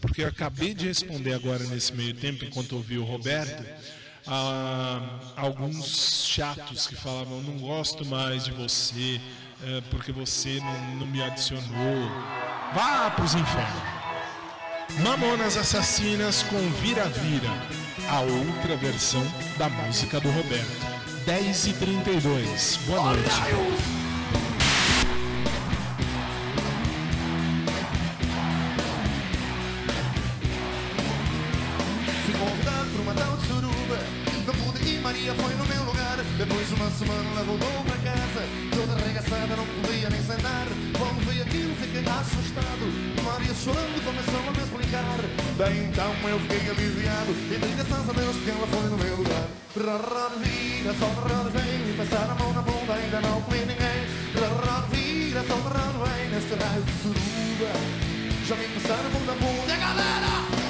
Porque 0.00 0.22
eu 0.22 0.28
acabei 0.28 0.74
de 0.74 0.88
responder 0.88 1.33
agora 1.35 1.64
nesse 1.64 1.92
meio 1.94 2.14
tempo, 2.14 2.44
enquanto 2.44 2.72
ouvi 2.72 2.98
o 2.98 3.05
Roberto, 3.05 3.64
a 4.26 5.33
alguns 5.37 6.26
chatos 6.26 6.88
que 6.88 6.96
falavam: 6.96 7.40
não 7.42 7.59
gosto 7.59 8.05
mais 8.05 8.44
de 8.44 8.50
você, 8.50 9.20
é, 9.62 9.81
porque 9.90 10.11
você 10.11 10.59
não, 10.59 10.96
não 10.96 11.07
me 11.07 11.22
adicionou. 11.22 12.09
Vá 12.74 13.11
para 13.11 13.24
os 13.24 13.35
infernos. 13.35 14.01
Mamonas 15.00 15.57
Assassinas 15.57 16.42
com 16.44 16.59
Vira-Vira, 16.81 17.50
a 18.09 18.20
outra 18.20 18.76
versão 18.76 19.24
da 19.57 19.68
música 19.68 20.20
do 20.20 20.31
Roberto. 20.31 20.92
10 21.24 21.66
e 21.66 21.72
32 21.74 22.78
Boa 22.87 23.14
noite. 23.14 23.31
Fui 32.24 32.35
convidado 32.35 32.90
por 32.90 33.00
uma 33.00 33.14
tal 33.14 33.37
de 33.37 33.46
suruba 33.46 33.98
Não 34.46 34.55
pude 34.55 34.88
ir, 34.88 35.00
Maria 35.00 35.35
foi 35.35 35.55
no 35.55 35.64
meu 35.66 35.85
lugar 35.85 36.16
Depois 36.37 36.68
de 36.68 36.74
uma 36.74 36.90
semana 36.90 37.31
ela 37.31 37.44
voltou 37.44 37.85
para 37.85 37.96
casa 37.98 38.42
Toda 38.74 39.00
arregaçada, 39.00 39.57
não 39.57 39.82
assustado. 42.22 42.87
Maria 43.24 43.54
chorando 43.54 43.98
começou 44.04 44.40
a 44.46 44.50
me 44.50 44.62
explicar. 44.62 45.18
Daí 45.58 45.78
então 45.87 46.12
eu 46.28 46.38
fiquei 46.40 46.70
aliviado. 46.70 47.30
E 47.50 47.58
dei 47.58 47.74
graças 47.74 48.08
a 48.08 48.12
Deus 48.12 48.37
que 48.37 48.50
ela 48.50 48.66
foi 48.66 48.87
no 48.90 48.98
meu 48.98 49.16
lugar. 49.16 49.46
Rarra 49.74 50.30
vira, 50.38 50.94
só 50.94 51.06
rarra 51.06 51.50
vem. 51.50 51.96
Passar 51.96 52.30
a 52.30 52.35
mão 52.35 52.52
na 52.52 52.62
bunda 52.62 52.94
ainda 52.94 53.20
não 53.20 53.42
comi 53.42 53.58
ninguém. 53.58 54.00
Rarra 54.38 54.87
vira, 54.90 55.44
só 55.46 55.56
rarra 55.68 56.06
vem. 56.06 56.30
Neste 56.30 56.54
raio 56.54 56.82
de 56.82 56.92
suruba 57.02 57.72
Já 58.46 58.56
me 58.56 58.66
passaram 58.68 59.06
a 59.06 59.11
mão 59.11 59.24
na 59.26 59.35
bunda 59.35 59.76
galera 59.76 60.62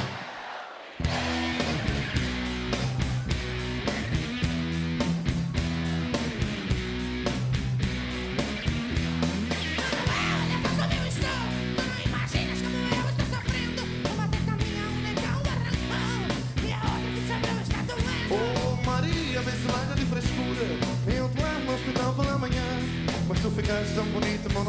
tu 23.42 23.50
ficaste 23.50 23.94
tão 23.96 24.05
bonita, 24.05 24.48
mão 24.50 24.62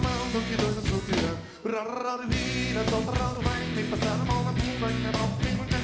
mão 0.00 0.28
do 0.32 0.40
que 0.42 0.56
dois 0.56 0.74
na 0.74 0.82
sutiã 0.82 1.36
vem 3.76 3.86
passar 3.86 4.12
a 4.12 4.24
mão 4.24 4.42
na 4.42 4.52
bunda, 4.52 5.78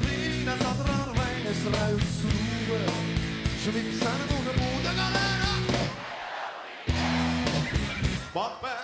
vira, 0.00 0.56
solta 0.56 0.82
raro 0.82 1.12
vem 1.12 1.44
raio 1.76 1.98
de 1.98 3.70
me 3.70 3.82
passar 3.92 4.16
a 4.16 4.32
mão 4.32 4.42
na 4.44 4.52
bunda, 4.52 4.92
galera. 4.94 5.52
Bota 8.32 8.56
pé 8.66 8.81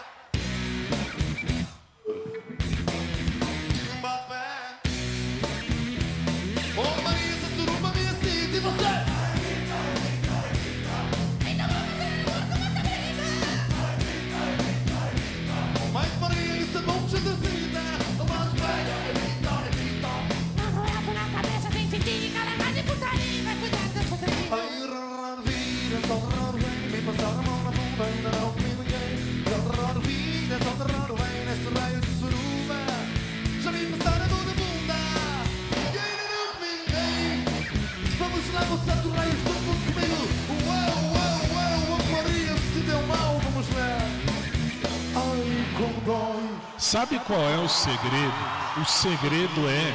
Sabe 46.78 47.18
qual 47.20 47.40
é 47.40 47.58
o 47.58 47.68
segredo? 47.68 48.32
O 48.80 48.84
segredo 48.84 49.68
é 49.68 49.94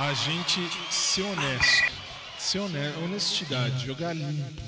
a 0.00 0.12
gente 0.12 0.60
ser 0.90 1.22
honesto. 1.22 1.92
Ser 2.38 2.58
honesto, 2.58 3.04
honestidade, 3.04 3.86
jogar 3.86 4.14
limpo. 4.14 4.62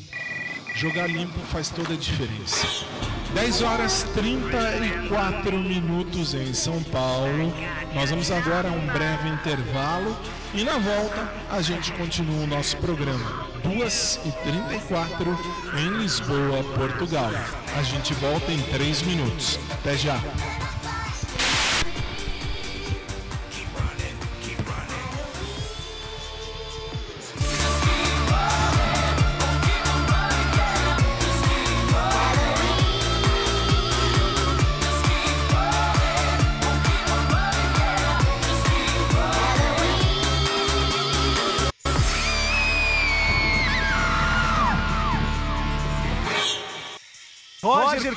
Jogar 0.75 1.07
limpo 1.09 1.39
faz 1.53 1.69
toda 1.69 1.93
a 1.93 1.97
diferença. 1.97 2.67
10 3.35 3.63
horas 3.63 4.05
34 4.15 5.59
minutos 5.59 6.35
em 6.35 6.55
São 6.55 6.83
Paulo. 6.85 7.53
Nós 7.95 8.11
vamos 8.11 8.31
agora 8.31 8.69
a 8.69 8.73
um 8.73 8.87
breve 8.87 9.29
intervalo 9.29 10.17
e 10.55 10.65
na 10.65 10.79
volta 10.79 11.33
a 11.51 11.61
gente 11.61 11.93
continua 11.93 12.45
o 12.45 12.47
nosso 12.47 12.77
programa. 12.79 13.47
2 13.63 14.21
e 14.25 14.33
34 14.33 15.39
em 15.79 15.99
Lisboa, 15.99 16.65
Portugal. 16.75 17.31
A 17.77 17.83
gente 17.83 18.15
volta 18.15 18.51
em 18.51 18.63
3 18.63 19.03
minutos. 19.03 19.59
Até 19.71 19.97
já. 19.97 20.19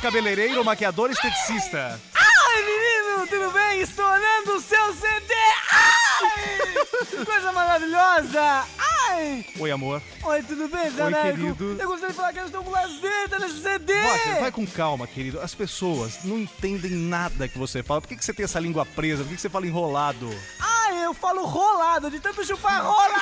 Cabeleireiro, 0.03 0.65
maquiador 0.65 1.09
esteticista. 1.11 1.97
Ai, 2.13 2.61
menino, 2.61 3.25
tudo 3.25 3.51
bem? 3.53 3.79
Estou 3.79 4.05
olhando 4.05 4.57
o 4.57 4.61
seu 4.61 4.93
CD! 4.95 5.33
Ai! 5.71 7.23
Coisa 7.25 7.53
maravilhosa! 7.53 8.65
Ai! 9.07 9.45
Oi, 9.57 9.71
amor. 9.71 10.01
Oi, 10.23 10.43
tudo 10.43 10.67
bem, 10.67 10.81
Oi, 10.83 10.89
Zaneco? 10.91 11.37
querido. 11.37 11.77
Eu 11.79 11.87
gostaria 11.87 12.09
de 12.09 12.15
falar 12.17 12.33
que 12.33 12.39
eu 12.39 12.45
estou 12.47 12.61
com 12.65 12.71
lazeta 12.71 13.39
nesse 13.39 13.61
CD! 13.61 13.93
Roger, 14.01 14.39
vai 14.41 14.51
com 14.51 14.67
calma, 14.67 15.07
querido. 15.07 15.39
As 15.39 15.55
pessoas 15.55 16.19
não 16.25 16.37
entendem 16.37 16.91
nada 16.91 17.47
que 17.47 17.57
você 17.57 17.81
fala. 17.81 18.01
Por 18.01 18.09
que, 18.09 18.17
que 18.17 18.25
você 18.25 18.33
tem 18.33 18.43
essa 18.43 18.59
língua 18.59 18.85
presa? 18.85 19.23
Por 19.23 19.29
que, 19.29 19.35
que 19.35 19.41
você 19.41 19.49
fala 19.49 19.65
enrolado? 19.65 20.29
Ai, 20.59 20.67
Ai, 20.67 20.72
eu 21.03 21.13
falo 21.13 21.45
rolado, 21.45 22.09
de 22.09 22.19
tanto 22.19 22.45
chupar 22.45 22.83
rola. 22.83 23.21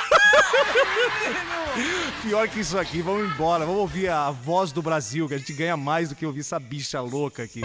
Pior 2.22 2.48
que 2.48 2.60
isso 2.60 2.78
aqui, 2.78 3.02
vamos 3.02 3.30
embora. 3.32 3.64
Vamos 3.64 3.80
ouvir 3.80 4.08
a 4.08 4.30
voz 4.30 4.72
do 4.72 4.80
Brasil, 4.82 5.28
que 5.28 5.34
a 5.34 5.38
gente 5.38 5.52
ganha 5.52 5.76
mais 5.76 6.08
do 6.08 6.14
que 6.14 6.24
ouvir 6.24 6.40
essa 6.40 6.58
bicha 6.58 7.00
louca 7.00 7.42
aqui. 7.42 7.62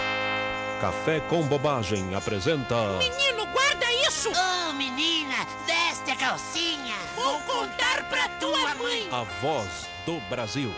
Café 0.82 1.20
com 1.22 1.42
Bobagem 1.48 2.14
apresenta. 2.16 2.76
Menino, 3.00 3.46
guarda 3.48 3.86
isso! 4.08 4.30
Ô, 4.30 4.74
menina, 4.74 5.36
veste 5.66 6.12
a 6.12 6.16
calcinha. 6.16 6.96
Vou 7.16 7.40
contar 7.42 8.08
pra 8.10 8.28
tua 8.40 8.76
mãe. 8.76 9.08
A 9.12 9.24
voz 9.42 9.88
do 10.06 10.20
Brasil. 10.30 10.72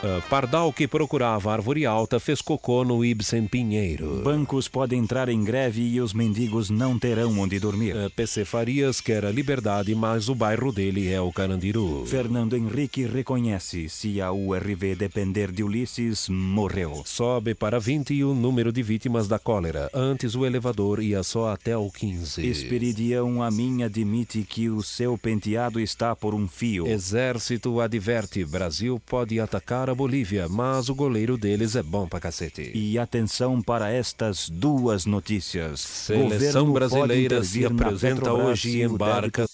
Ah, 0.00 0.22
Pardal 0.30 0.72
que 0.72 0.86
procurava 0.86 1.52
árvore 1.52 1.84
alta 1.84 2.20
fez 2.20 2.40
cocô 2.40 2.84
no 2.84 3.04
Ibsen 3.04 3.48
Pinheiro. 3.48 4.20
Bancos 4.22 4.68
podem 4.68 5.00
entrar 5.00 5.28
em 5.28 5.42
greve 5.42 5.82
e 5.82 6.00
os 6.00 6.12
mendigos 6.12 6.70
não 6.70 6.96
terão 6.96 7.36
onde 7.40 7.58
dormir. 7.58 7.96
Ah, 7.96 8.08
PC 8.14 8.44
Farias 8.44 9.00
quer 9.00 9.24
a 9.24 9.32
liberdade, 9.32 9.92
mas 9.96 10.28
o 10.28 10.36
bairro 10.36 10.70
dele 10.70 11.12
é 11.12 11.20
o 11.20 11.32
Carandiru. 11.32 12.06
Fernando 12.06 12.56
Henrique 12.56 13.06
reconhece: 13.06 13.88
se 13.88 14.20
a 14.20 14.30
URV 14.30 14.94
depender 14.94 15.50
de 15.50 15.64
Ulisses, 15.64 16.28
morreu. 16.28 17.02
Sobe 17.04 17.52
para 17.52 17.80
20 17.80 18.22
o 18.22 18.34
número 18.34 18.70
de 18.70 18.84
vítimas 18.84 19.26
da 19.26 19.38
cólera. 19.38 19.90
Antes 19.92 20.36
o 20.36 20.46
elevador 20.46 21.02
ia 21.02 21.24
só 21.24 21.52
até 21.52 21.76
o 21.76 21.90
15. 21.90 22.46
Esperidião 22.46 23.42
a 23.42 23.50
mim 23.50 23.82
admite 23.82 24.44
que 24.44 24.70
o 24.70 24.80
seu 24.80 25.18
penteado 25.18 25.80
está 25.80 26.14
por 26.14 26.34
um 26.34 26.46
fio. 26.46 26.86
Exército 26.86 27.80
adverte: 27.80 28.44
Brasil 28.44 29.02
pode 29.04 29.40
atacar 29.40 29.87
a 29.90 29.94
Bolívia, 29.94 30.48
mas 30.48 30.88
o 30.88 30.94
goleiro 30.94 31.36
deles 31.36 31.76
é 31.76 31.82
bom 31.82 32.06
pra 32.06 32.20
cacete. 32.20 32.70
E 32.74 32.98
atenção 32.98 33.60
para 33.62 33.90
estas 33.90 34.48
duas 34.48 35.06
notícias. 35.06 35.80
Seleção 35.80 36.66
Governo 36.66 36.72
brasileira 36.72 37.42
se 37.42 37.64
apresenta 37.64 38.32
hoje 38.32 38.70
se 38.72 38.78
e 38.78 38.82
embarca 38.82 39.46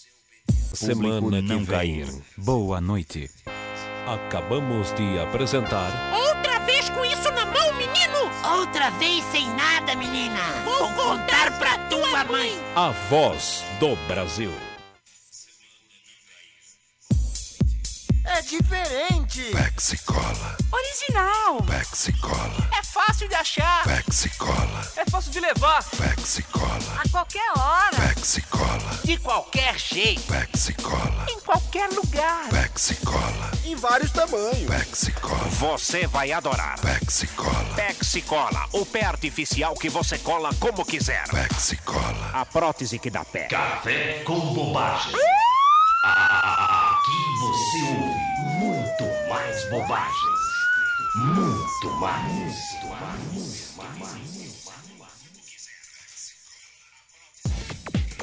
semana 0.73 1.41
que 1.41 1.49
não 1.49 1.59
vem. 1.59 1.67
cair. 1.67 2.09
Boa 2.37 2.81
noite. 2.81 3.31
Acabamos 4.07 4.93
de 4.95 5.19
apresentar 5.19 5.91
Outra 6.15 6.59
vez 6.67 6.91
com 6.91 7.05
isso 7.07 7.31
na 7.31 7.47
mão, 7.47 7.73
menino! 7.79 8.59
Outra 8.59 8.91
vez 8.91 9.25
sem 9.33 9.47
nada, 9.57 9.95
menina! 9.97 10.41
Vou 10.65 10.89
contar 10.93 11.59
pra 11.59 11.79
tua 11.89 12.25
mãe! 12.25 12.53
a 12.77 12.91
voz 13.09 13.65
do 13.81 13.97
Brasil. 14.07 14.51
É 18.25 18.41
diferente. 18.43 19.43
Pexicola, 19.53 20.57
Original. 20.73 21.63
Pexicola, 21.63 22.69
É 22.79 22.83
fácil 22.83 23.29
de 23.29 23.35
achar. 23.35 23.85
Pexicola, 23.85 24.93
É 24.97 25.05
fácil 25.11 25.31
de 25.31 25.41
levar. 25.41 25.85
Pexicola, 25.85 27.01
A 27.05 27.09
qualquer 27.11 27.51
hora. 27.57 27.97
Pexicola, 28.15 28.99
De 29.05 29.19
qualquer 29.19 29.79
jeito! 29.79 30.23
Pexicola, 30.23 31.27
Em 31.29 31.39
qualquer 31.41 31.89
lugar. 31.91 32.49
Pexicola, 32.49 33.51
Em 33.65 33.77
vários 33.77 34.11
tamanhos. 34.11 34.67
Pexicola, 34.69 35.45
Você 35.51 36.07
vai 36.07 36.33
adorar. 36.33 36.81
Pexicola, 36.81 37.75
Pexicola, 37.77 38.67
o 38.73 38.87
pé 38.87 39.05
artificial 39.05 39.75
que 39.75 39.91
você 39.91 40.19
cola 40.19 40.51
como 40.59 40.85
quiser. 40.85 41.29
Pexicola. 41.29 42.31
A 42.33 42.47
prótese 42.47 42.99
que 42.99 43.11
dá 43.11 43.25
pé. 43.25 43.45
Café 43.49 44.23
com 44.25 44.41
bobagem. 44.55 45.13
Aqui 46.07 47.17
você 47.41 47.83
ouve 47.83 48.59
muito 48.59 49.05
mais 49.27 49.71
bobagens. 49.71 50.41
Muito 51.17 51.91
mais. 51.99 52.55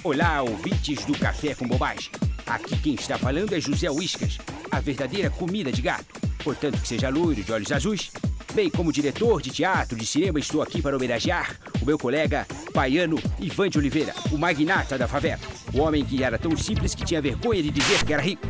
Olá, 0.04 0.44
ouvintes 0.44 1.04
do 1.06 1.18
Café 1.18 1.56
com 1.56 1.68
Bobagem. 1.68 2.12
Aqui 2.46 2.78
quem 2.78 2.94
está 2.94 3.18
falando 3.18 3.56
é 3.56 3.60
José 3.60 3.90
Uiscas, 3.90 4.38
a 4.70 4.80
verdadeira 4.80 5.32
comida 5.32 5.72
de 5.72 5.82
gato. 5.82 6.22
Portanto, 6.44 6.80
que 6.80 6.88
seja 6.88 7.10
loiro 7.10 7.44
de 7.44 7.52
olhos 7.52 7.72
azuis. 7.72 8.12
Bem, 8.54 8.70
como 8.70 8.92
diretor 8.92 9.42
de 9.42 9.50
teatro, 9.50 9.98
de 9.98 10.06
cinema, 10.06 10.38
estou 10.38 10.62
aqui 10.62 10.82
para 10.82 10.96
homenagear 10.96 11.56
o 11.82 11.86
meu 11.86 11.98
colega 11.98 12.46
baiano 12.74 13.18
Ivan 13.40 13.70
de 13.70 13.78
Oliveira, 13.78 14.14
o 14.30 14.38
magnata 14.38 14.98
da 14.98 15.08
favela. 15.08 15.40
O 15.74 15.80
homem 15.80 16.04
que 16.04 16.22
era 16.22 16.38
tão 16.38 16.56
simples 16.58 16.94
que 16.94 17.06
tinha 17.06 17.22
vergonha 17.22 17.64
de 17.64 17.72
dizer 17.72 18.04
que 18.04 18.14
era 18.14 18.22
rico. 18.22 18.46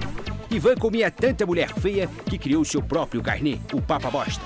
Ivan 0.50 0.76
comia 0.76 1.12
tanta 1.12 1.46
mulher 1.46 1.72
feia 1.76 2.10
que 2.26 2.40
criou 2.40 2.66
seu 2.66 2.82
próprio 2.82 3.22
carnê, 3.22 3.60
o 3.74 3.82
Papa 3.82 4.10
Bosta. 4.10 4.42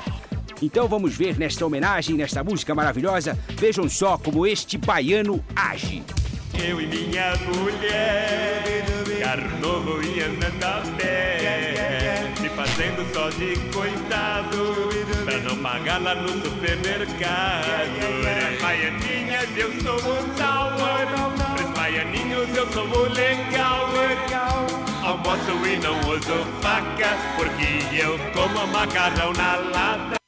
Então 0.62 0.89
vamos 0.89 1.16
ver 1.16 1.38
nesta 1.38 1.66
homenagem, 1.66 2.18
nesta 2.18 2.43
música 2.43 2.76
maravilhosa, 2.76 3.38
vejam 3.53 3.88
só 3.88 4.18
como 4.18 4.45
este 4.45 4.78
baiano 4.78 5.43
age. 5.56 6.03
Eu 6.53 6.82
e 6.82 6.88
minha 6.88 7.34
mulher, 7.38 8.86
carro 9.26 9.59
novo 9.59 10.03
e 10.03 10.21
andando 10.21 10.63
a 10.63 10.84
pé, 10.97 12.32
se 12.39 12.47
fazendo 12.49 13.03
só 13.11 13.30
de 13.30 13.57
coitado, 13.73 14.89
pra 15.26 15.38
não 15.39 15.57
pagar 15.57 15.99
lá 15.99 16.13
no 16.13 16.30
supermercado. 16.30 17.65
As 18.53 18.61
baianinhas, 18.61 19.57
eu 19.57 19.82
sou 19.82 19.95
o 19.95 20.23
tower, 20.38 21.07
os 21.59 21.71
baianinhos, 21.71 22.55
eu 22.55 22.71
sou 22.71 22.86
o 22.86 23.09
legal. 23.13 23.89
Almoço 25.03 25.65
e 25.65 25.78
não 25.78 25.99
uso 26.01 26.45
faca, 26.61 27.17
porque 27.36 27.95
eu 27.95 28.19
como 28.34 28.67
macarrão 28.67 29.34
na 29.34 29.55
lata. 29.55 30.24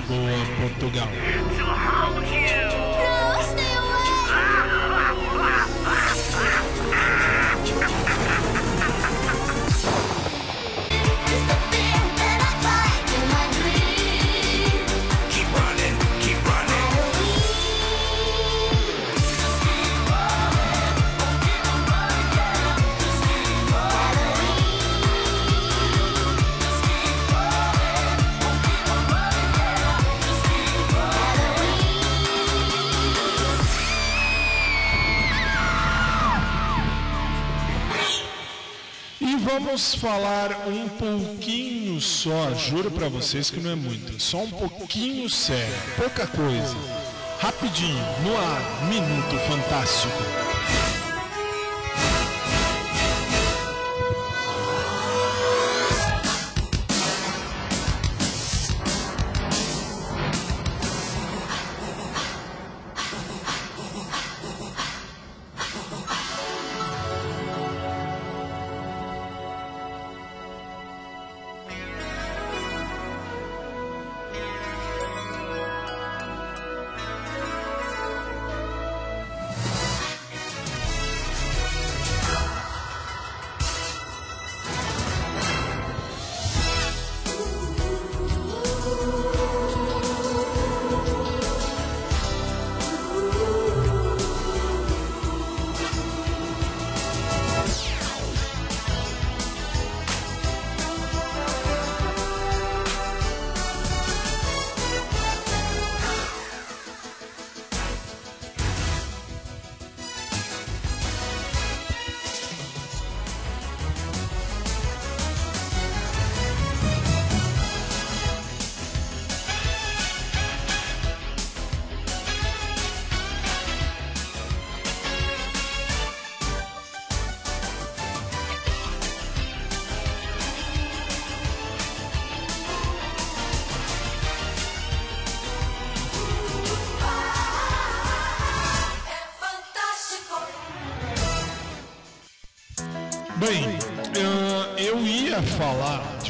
Lisboa, 0.00 0.46
Portugal. 0.56 1.99
Vamos 39.80 39.94
falar 39.94 40.68
um 40.68 40.88
pouquinho 40.90 41.98
só, 42.02 42.52
juro 42.54 42.90
pra 42.90 43.08
vocês 43.08 43.50
que 43.50 43.60
não 43.60 43.70
é 43.70 43.74
muito, 43.74 44.20
só 44.20 44.42
um 44.42 44.50
pouquinho 44.50 45.28
sério, 45.30 45.74
pouca 45.96 46.26
coisa. 46.26 46.76
Rapidinho, 47.38 48.04
no 48.22 48.36
ar, 48.36 48.84
Minuto 48.90 49.38
Fantástico. 49.48 50.49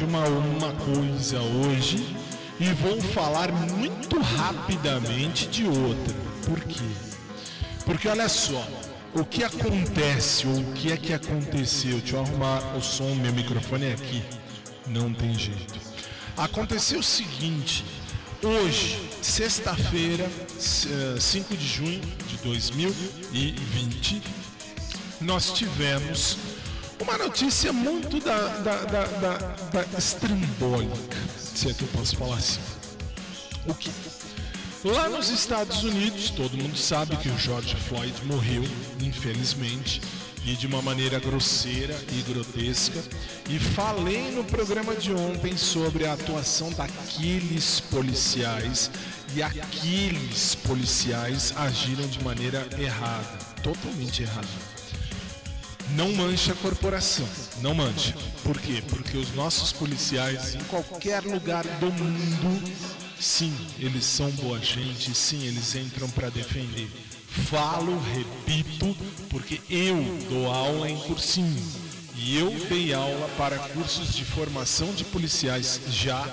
De 0.01 0.05
uma, 0.05 0.25
uma 0.25 0.71
coisa 0.73 1.39
hoje 1.39 2.03
e 2.59 2.65
vou 2.73 2.99
falar 2.99 3.51
muito 3.51 4.19
rapidamente 4.19 5.45
de 5.47 5.63
outra. 5.65 6.15
Por 6.43 6.59
quê? 6.61 6.83
Porque 7.85 8.07
olha 8.07 8.27
só, 8.27 8.67
o 9.13 9.23
que 9.23 9.43
acontece, 9.43 10.47
ou 10.47 10.59
o 10.59 10.73
que 10.73 10.91
é 10.91 10.97
que 10.97 11.13
aconteceu? 11.13 11.99
Deixa 11.99 12.15
eu 12.15 12.21
arrumar 12.23 12.75
o 12.75 12.81
som, 12.81 13.13
meu 13.13 13.31
microfone 13.31 13.85
é 13.85 13.93
aqui. 13.93 14.23
Não 14.87 15.13
tem 15.13 15.37
jeito. 15.37 15.79
Aconteceu 16.35 16.99
o 16.99 17.03
seguinte, 17.03 17.85
hoje, 18.41 18.99
sexta-feira, 19.21 20.27
s- 20.57 20.87
eh, 20.91 21.19
5 21.19 21.55
de 21.55 21.67
junho 21.67 22.01
de 22.27 22.37
2020, 22.37 24.19
nós 25.21 25.51
tivemos 25.53 26.37
uma 27.01 27.17
notícia 27.17 27.73
muito 27.73 28.19
da, 28.19 28.47
da, 28.59 28.75
da, 28.83 29.05
da, 29.05 29.83
da 29.83 29.97
estrambólica, 29.97 31.17
se 31.37 31.69
é 31.69 31.73
que 31.73 31.81
eu 31.81 31.87
posso 31.89 32.15
falar 32.15 32.37
assim. 32.37 32.59
O 33.65 33.73
que? 33.73 33.91
Lá 34.83 35.09
nos 35.09 35.29
Estados 35.29 35.83
Unidos, 35.83 36.31
todo 36.31 36.57
mundo 36.57 36.77
sabe 36.77 37.15
que 37.17 37.29
o 37.29 37.37
George 37.37 37.75
Floyd 37.75 38.13
morreu, 38.25 38.63
infelizmente, 38.99 40.01
e 40.45 40.55
de 40.55 40.65
uma 40.65 40.81
maneira 40.81 41.19
grosseira 41.19 41.95
e 42.11 42.21
grotesca. 42.21 42.99
E 43.49 43.59
falei 43.59 44.31
no 44.31 44.43
programa 44.43 44.95
de 44.95 45.13
ontem 45.13 45.55
sobre 45.55 46.05
a 46.05 46.13
atuação 46.13 46.71
daqueles 46.71 47.79
policiais 47.79 48.89
e 49.35 49.43
aqueles 49.43 50.55
policiais 50.55 51.53
agiram 51.55 52.07
de 52.07 52.23
maneira 52.23 52.67
errada, 52.79 53.37
totalmente 53.61 54.23
errada. 54.23 54.70
Não 55.95 56.11
mancha 56.13 56.53
a 56.53 56.55
corporação, 56.55 57.27
não 57.61 57.73
mancha. 57.73 58.15
Por 58.43 58.59
quê? 58.59 58.81
Porque 58.87 59.17
os 59.17 59.33
nossos 59.33 59.71
policiais, 59.73 60.55
em 60.55 60.63
qualquer 60.65 61.23
lugar 61.23 61.65
do 61.79 61.91
mundo, 61.91 62.71
sim, 63.19 63.53
eles 63.77 64.05
são 64.05 64.29
boa 64.31 64.59
gente, 64.59 65.13
sim, 65.13 65.45
eles 65.45 65.75
entram 65.75 66.09
para 66.09 66.29
defender. 66.29 66.89
Falo, 67.49 67.99
repito, 68.13 68.95
porque 69.29 69.61
eu 69.69 69.97
dou 70.29 70.47
aula 70.47 70.89
em 70.89 70.97
cursinho. 70.99 71.61
E 72.15 72.37
eu 72.37 72.51
dei 72.69 72.93
aula 72.93 73.27
para 73.37 73.57
cursos 73.57 74.13
de 74.13 74.23
formação 74.23 74.93
de 74.93 75.03
policiais 75.03 75.81
já. 75.89 76.25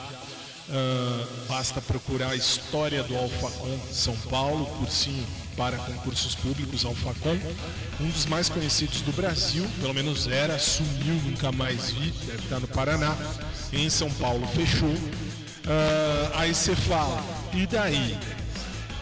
Ah, 0.71 1.27
basta 1.49 1.81
procurar 1.81 2.31
a 2.31 2.37
história 2.37 3.03
do 3.03 3.17
Alfacom 3.17 3.79
São 3.91 4.15
Paulo, 4.29 4.67
cursinho 4.79 5.27
para 5.59 5.77
concursos 5.77 6.37
públicos 6.37 6.85
Alfacom, 6.85 7.37
um 8.01 8.09
dos 8.09 8.27
mais 8.27 8.49
conhecidos 8.49 9.01
do 9.01 9.11
Brasil, 9.13 9.67
pelo 9.81 9.93
menos 9.93 10.29
era, 10.29 10.57
sumiu, 10.57 11.15
nunca 11.25 11.51
mais 11.51 11.91
vi, 11.91 12.13
deve 12.25 12.45
estar 12.45 12.61
no 12.61 12.69
Paraná. 12.69 13.15
Em 13.73 13.91
São 13.91 14.09
Paulo 14.13 14.47
fechou. 14.47 14.95
Ah, 15.67 16.41
aí 16.41 16.55
você 16.55 16.77
fala, 16.77 17.23
e 17.53 17.67
daí? 17.67 18.17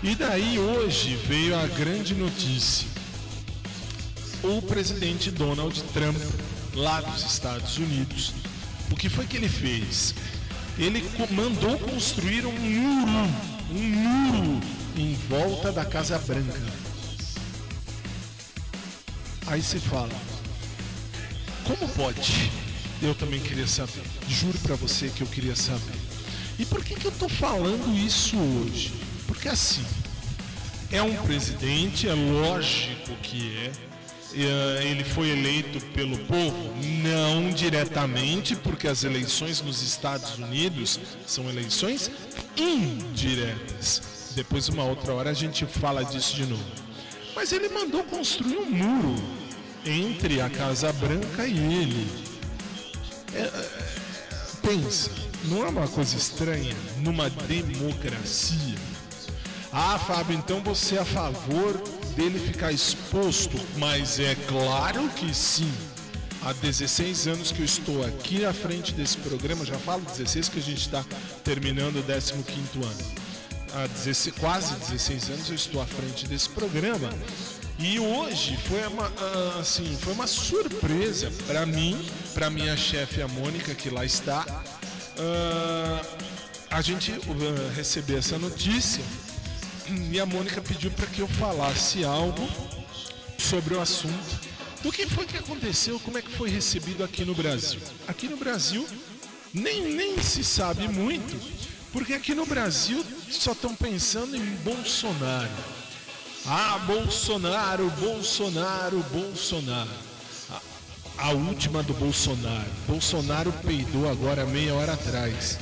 E 0.02 0.14
daí 0.14 0.59
hoje 0.59 1.14
veio 1.28 1.54
a 1.59 1.66
grande 1.66 2.14
notícia. 2.14 2.88
O 4.42 4.62
presidente 4.62 5.30
Donald 5.30 5.80
Trump, 5.92 6.16
lá 6.74 7.02
dos 7.02 7.22
Estados 7.22 7.76
Unidos, 7.76 8.32
o 8.90 8.96
que 8.96 9.11
foi 9.11 9.26
que 9.26 9.36
ele 9.36 9.48
fez? 9.48 10.14
Ele 10.78 11.04
mandou 11.30 11.78
construir 11.78 12.46
um 12.46 12.52
muro, 12.52 13.30
um 13.70 13.82
muro 13.82 14.76
em 14.97 15.14
volta 15.28 15.70
da 15.72 15.84
Casa 15.84 16.18
Branca. 16.18 16.61
Aí 19.47 19.62
você 19.62 19.78
fala, 19.78 20.11
como 21.64 21.88
pode? 21.92 22.51
Eu 23.03 23.14
também 23.14 23.40
queria 23.40 23.66
saber. 23.66 24.03
Juro 24.28 24.59
pra 24.61 24.74
você 24.74 25.09
que 25.09 25.20
eu 25.20 25.26
queria 25.26 25.55
saber. 25.55 25.94
E 26.59 26.64
por 26.64 26.82
que, 26.82 26.94
que 26.94 27.07
eu 27.07 27.12
tô 27.12 27.28
falando 27.28 27.94
isso 27.94 28.36
hoje? 28.36 28.94
Porque 29.26 29.49
assim, 29.49 29.84
é 30.90 31.03
um 31.03 31.14
presidente, 31.22 32.09
é 32.09 32.14
lógico 32.14 33.14
que 33.22 33.57
é. 33.59 33.72
Eh, 34.34 34.90
Ele 34.90 35.05
foi 35.05 35.30
eleito 35.30 35.80
pelo 35.92 36.18
povo? 36.20 36.74
Não 37.03 37.51
diretamente, 37.51 38.57
porque 38.57 38.88
as 38.88 39.05
eleições 39.05 39.61
nos 39.61 39.82
Estados 39.82 40.38
Unidos 40.38 40.99
são 41.26 41.49
eleições 41.49 42.11
indiretas. 42.57 44.15
Depois, 44.37 44.68
uma 44.68 44.84
outra 44.84 45.14
hora, 45.14 45.30
a 45.30 45.32
gente 45.32 45.64
fala 45.64 46.05
disso 46.05 46.37
de 46.37 46.45
novo. 46.45 46.62
Mas 47.34 47.53
ele 47.53 47.70
mandou 47.70 48.05
construir 48.05 48.59
um 48.59 48.70
muro 48.70 49.16
entre 49.82 50.43
a 50.43 50.51
Casa 50.51 50.93
Branca 50.93 51.47
e 51.47 51.57
ele. 51.57 52.07
É, 53.32 53.39
é, 53.39 53.68
pensa, 54.61 55.11
não 55.47 55.64
é 55.64 55.68
uma 55.70 55.89
coisa 55.89 56.18
estranha 56.18 56.76
numa 56.99 57.30
democracia? 57.30 58.76
Ah, 59.72 59.99
Fábio, 59.99 60.37
então 60.37 60.61
você 60.61 60.97
é 60.97 61.01
a 61.01 61.05
favor 61.07 61.82
dele 62.14 62.39
ficar 62.39 62.72
exposto? 62.72 63.59
Mas 63.78 64.20
é 64.20 64.34
claro 64.47 65.09
que 65.16 65.34
sim. 65.34 65.72
Há 66.43 66.53
16 66.53 67.26
anos 67.26 67.53
que 67.53 67.61
eu 67.61 67.64
estou 67.64 68.05
aqui 68.05 68.45
à 68.45 68.53
frente 68.53 68.93
desse 68.93 69.16
programa, 69.16 69.64
já 69.64 69.78
falo 69.78 70.03
16 70.03 70.51
que 70.51 70.59
a 70.59 70.62
gente 70.62 70.82
está 70.82 71.03
terminando 71.43 71.97
o 71.97 72.03
15 72.03 72.84
ano. 72.84 73.26
Há 73.74 73.86
16, 73.86 74.36
quase 74.38 74.74
16 74.74 75.30
anos 75.30 75.48
eu 75.48 75.54
estou 75.54 75.80
à 75.82 75.86
frente 75.86 76.26
desse 76.26 76.48
programa. 76.48 77.10
E 77.78 77.98
hoje 78.00 78.56
foi 78.68 78.86
uma, 78.86 79.06
ah, 79.06 79.58
assim, 79.60 79.96
foi 80.00 80.14
uma 80.14 80.26
surpresa 80.26 81.30
para 81.46 81.66
mim, 81.66 81.98
para 82.32 82.48
minha 82.48 82.76
chefe, 82.76 83.20
a 83.20 83.28
Mônica, 83.28 83.74
que 83.74 83.90
lá 83.90 84.04
está, 84.04 84.44
ah, 85.18 86.02
a 86.70 86.80
gente 86.80 87.12
ah, 87.12 87.72
receber 87.74 88.18
essa 88.18 88.38
notícia 88.38 89.02
e 90.10 90.18
a 90.18 90.26
Mônica 90.26 90.60
pediu 90.62 90.90
para 90.90 91.06
que 91.06 91.20
eu 91.20 91.28
falasse 91.28 92.04
algo 92.04 92.48
sobre 93.38 93.74
o 93.74 93.80
assunto. 93.80 94.40
Do 94.82 94.90
que 94.92 95.06
foi 95.06 95.26
que 95.26 95.36
aconteceu, 95.36 95.98
como 96.00 96.16
é 96.16 96.22
que 96.22 96.30
foi 96.30 96.48
recebido 96.48 97.04
aqui 97.04 97.24
no 97.24 97.34
Brasil? 97.34 97.80
Aqui 98.06 98.28
no 98.28 98.36
Brasil 98.36 98.86
nem, 99.52 99.94
nem 99.94 100.20
se 100.20 100.44
sabe 100.44 100.86
muito, 100.88 101.36
porque 101.97 102.12
aqui 102.12 102.34
no 102.34 102.44
Brasil 102.44 103.03
só 103.30 103.53
estão 103.53 103.74
pensando 103.74 104.36
em 104.36 104.44
Bolsonaro. 104.57 105.49
Ah, 106.47 106.78
Bolsonaro, 106.86 107.88
Bolsonaro, 107.99 109.03
Bolsonaro. 109.11 109.88
A, 110.51 111.28
a 111.28 111.30
última 111.30 111.82
do 111.82 111.94
Bolsonaro. 111.94 112.68
Bolsonaro 112.86 113.51
peidou 113.64 114.11
agora 114.11 114.44
meia 114.44 114.74
hora 114.74 114.92
atrás. 114.92 115.59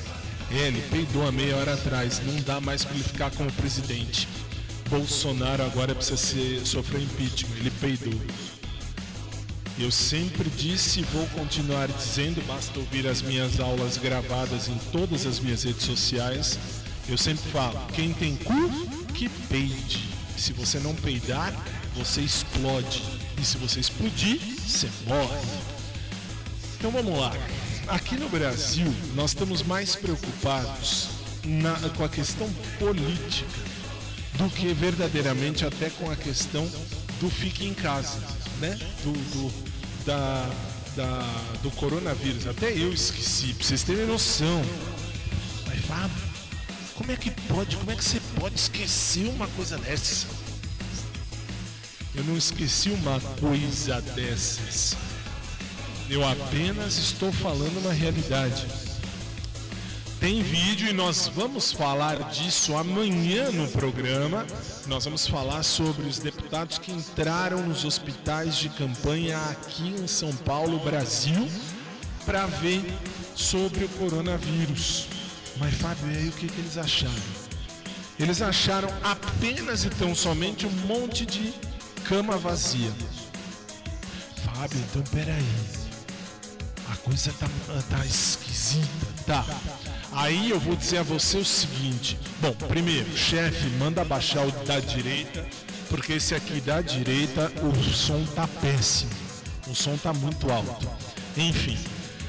Ele 0.51 0.82
peidou 0.91 1.24
a 1.24 1.30
meia 1.30 1.57
hora 1.57 1.74
atrás. 1.74 2.20
Não 2.26 2.35
dá 2.43 2.61
mais 2.61 2.85
para 2.85 2.97
ele 2.97 3.05
ficar 3.05 3.30
como 3.30 3.53
presidente. 3.53 4.26
Bolsonaro 4.91 5.62
agora 5.62 5.95
precisa 5.95 6.16
ser, 6.16 6.66
sofrer 6.66 7.01
impeachment. 7.01 7.59
Ele 7.59 7.70
peidou. 7.80 8.20
Eu 9.79 9.91
sempre 9.91 10.49
disse 10.51 11.01
e 11.01 11.03
vou 11.03 11.27
continuar 11.29 11.89
dizendo, 11.89 12.41
basta 12.47 12.79
ouvir 12.79 13.07
as 13.09 13.20
minhas 13.22 13.59
aulas 13.59 13.97
gravadas 13.97 14.68
em 14.68 14.79
todas 14.93 15.27
as 15.27 15.41
minhas 15.41 15.64
redes 15.64 15.85
sociais. 15.85 16.59
Eu 17.09 17.18
sempre 17.18 17.51
falo, 17.51 17.79
quem 17.93 18.12
tem 18.14 18.37
cu, 18.37 18.70
que 19.14 19.29
peide. 19.29 20.09
Se 20.37 20.53
você 20.53 20.79
não 20.79 20.95
peidar, 20.95 21.53
você 21.97 22.20
explode. 22.20 23.03
E 23.41 23.45
se 23.45 23.57
você 23.59 23.81
explodir, 23.81 24.41
você 24.64 24.89
morre. 25.07 25.41
Então 26.79 26.91
vamos 26.93 27.18
lá. 27.18 27.33
Aqui 27.89 28.16
no 28.16 28.29
Brasil, 28.29 28.87
nós 29.14 29.31
estamos 29.31 29.62
mais 29.62 29.97
preocupados 29.97 31.09
na- 31.45 31.77
com 31.91 32.05
a 32.05 32.09
questão 32.09 32.49
política 32.79 33.51
do 34.39 34.49
que 34.49 34.72
verdadeiramente 34.72 35.66
até 35.66 35.91
com 35.91 36.11
a 36.11 36.16
questão 36.16 36.66
do 37.20 37.29
fique 37.29 37.66
em 37.66 37.75
casa, 37.75 38.18
né? 38.71 38.79
Do, 39.03 39.12
do- 39.12 39.53
da, 40.05 40.51
da- 40.97 41.55
do 41.62 41.71
coronavírus. 41.73 42.47
Até 42.47 42.73
eu 42.73 42.93
esqueci, 42.93 43.53
pra 43.55 43.67
vocês 43.67 43.83
terem 43.83 44.07
noção. 44.07 44.62
Mas 45.67 45.81
Fábio, 45.87 46.23
como 46.95 47.11
é 47.12 47.17
que 47.17 47.31
pode? 47.31 47.77
Como 47.77 47.91
é 47.91 47.97
que 47.97 48.05
você 48.05 48.21
pode 48.39 48.55
esquecer 48.57 49.29
uma 49.29 49.47
coisa 49.49 49.77
dessa? 49.79 50.27
Eu 52.15 52.23
não 52.25 52.37
esqueci 52.37 52.91
uma 52.91 53.19
coisa 53.41 54.01
dessas. 54.01 54.97
Eu 56.09 56.27
apenas 56.27 56.97
estou 56.99 57.33
falando 57.33 57.79
uma 57.81 57.93
realidade. 57.93 58.67
Tem 60.25 60.43
vídeo 60.43 60.89
e 60.89 60.93
nós 60.95 61.29
vamos 61.29 61.70
falar 61.70 62.31
disso 62.31 62.75
amanhã 62.75 63.51
no 63.51 63.68
programa. 63.68 64.47
Nós 64.87 65.05
vamos 65.05 65.27
falar 65.27 65.62
sobre 65.62 66.09
os 66.09 66.18
deputados 66.18 66.79
que 66.79 66.91
entraram 66.91 67.61
nos 67.66 67.85
hospitais 67.85 68.57
de 68.57 68.70
campanha 68.70 69.39
aqui 69.51 69.87
em 69.87 70.07
São 70.07 70.35
Paulo, 70.35 70.79
Brasil, 70.79 71.47
para 72.25 72.47
ver 72.47 72.83
sobre 73.37 73.85
o 73.85 73.89
coronavírus. 73.91 75.09
Mas 75.59 75.75
Fábio, 75.75 76.11
e 76.11 76.16
aí 76.16 76.29
o 76.31 76.33
que, 76.33 76.49
que 76.49 76.59
eles 76.59 76.79
acharam? 76.79 77.12
Eles 78.18 78.41
acharam 78.41 78.89
apenas 79.03 79.85
e 79.85 79.91
tão 79.91 80.14
somente 80.14 80.64
um 80.64 80.72
monte 80.87 81.27
de 81.27 81.53
cama 82.03 82.39
vazia. 82.39 82.91
Fábio, 84.43 84.83
então 84.89 85.03
peraí. 85.03 85.45
coisa 87.05 87.31
tá, 87.39 87.47
tá 87.91 88.07
esquisita, 88.07 89.07
tá? 89.27 89.45
Aí 90.15 90.51
eu 90.51 90.61
vou 90.61 90.77
dizer 90.77 90.99
a 90.99 91.03
você 91.03 91.39
o 91.39 91.45
seguinte: 91.45 92.19
bom, 92.41 92.53
primeiro, 92.69 93.17
chefe, 93.17 93.67
manda 93.79 94.05
baixar 94.05 94.47
o 94.47 94.53
da 94.65 94.79
direita, 94.81 95.45
porque 95.89 96.15
esse 96.15 96.35
aqui 96.35 96.61
da 96.61 96.81
direita 96.81 97.51
o 97.62 97.75
som 97.93 98.25
tá 98.35 98.47
péssimo, 98.61 99.11
o 99.67 99.75
som 99.75 99.97
tá 99.97 100.12
muito 100.12 100.51
alto. 100.51 100.89
Enfim, 101.37 101.79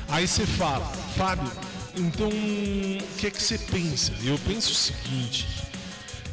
aí 0.10 0.28
você 0.28 0.46
fala, 0.46 0.86
Fábio, 1.16 1.52
então 1.96 2.28
o 2.28 3.18
que 3.18 3.30
que 3.30 3.42
você 3.42 3.58
pensa? 3.58 4.12
Eu 4.24 4.40
penso 4.40 4.72
o 4.72 4.76
seguinte: 4.76 5.48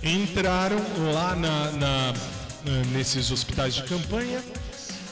entraram 0.02 0.78
lá 1.12 1.36
na- 1.36 1.70
na- 1.72 2.12
nesses 2.92 3.30
hospitais 3.30 3.74
de 3.74 3.82
campanha, 3.82 4.42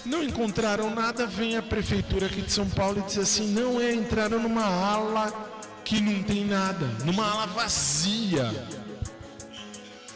não 0.07 0.23
encontraram 0.23 0.95
nada, 0.95 1.27
vem 1.27 1.57
a 1.57 1.63
prefeitura 1.63 2.27
aqui 2.27 2.41
de 2.41 2.51
São 2.53 2.67
Paulo 2.69 2.99
e 3.01 3.03
diz 3.03 3.19
assim, 3.19 3.49
não 3.53 3.79
é, 3.81 3.93
entraram 3.93 4.41
numa 4.41 4.65
ala 4.65 5.33
que 5.91 6.01
não 6.01 6.23
tem 6.23 6.45
nada, 6.45 6.87
numa 7.05 7.29
ala 7.29 7.47
vazia. 7.49 8.49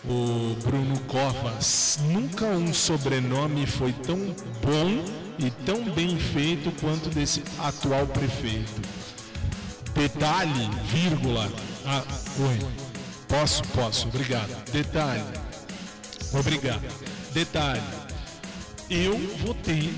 O 0.05 0.55
Bruno 0.63 1.01
Covas, 1.09 1.99
nunca 2.11 2.45
um 2.45 2.73
sobrenome 2.73 3.67
foi 3.67 3.93
tão 3.93 4.17
bom 4.63 5.05
e 5.37 5.51
tão 5.67 5.83
bem 5.91 6.17
feito 6.17 6.71
quanto 6.81 7.09
desse 7.09 7.43
atual 7.59 8.07
prefeito. 8.07 8.81
Detalhe, 9.97 10.71
vírgula. 10.93 11.51
Ah, 11.85 12.05
oi. 12.39 12.59
Posso? 13.27 13.65
Posso, 13.71 14.07
obrigado. 14.07 14.55
Detalhe. 14.71 15.25
Obrigado. 16.33 16.83
Detalhe. 17.33 17.83
Eu 18.89 19.19
votei 19.39 19.93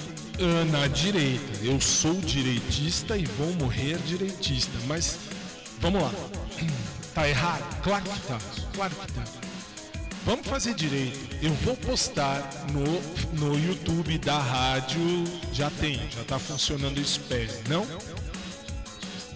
na 0.71 0.87
direita. 0.87 1.63
Eu 1.63 1.79
sou 1.83 2.15
direitista 2.15 3.15
e 3.15 3.27
vou 3.27 3.53
morrer 3.57 3.99
direitista. 3.99 4.73
Mas 4.87 5.36
vamos 5.81 6.03
lá. 6.03 6.13
Tá 7.15 7.29
errado? 7.29 7.83
Claro 7.83 8.05
que 8.05 8.21
tá. 8.21 8.39
Claro 8.75 8.95
que 8.95 9.13
tá. 9.13 9.25
Vamos 10.25 10.47
fazer 10.47 10.75
direito. 10.75 11.37
Eu 11.41 11.53
vou 11.55 11.77
postar 11.77 12.43
no, 12.73 12.85
no 13.39 13.59
YouTube 13.59 14.19
da 14.19 14.39
rádio. 14.39 15.01
Já 15.53 15.71
tem, 15.71 16.01
já 16.11 16.25
tá 16.25 16.39
funcionando 16.39 16.99
o 16.99 17.01
spam, 17.01 17.47
não? 17.69 17.87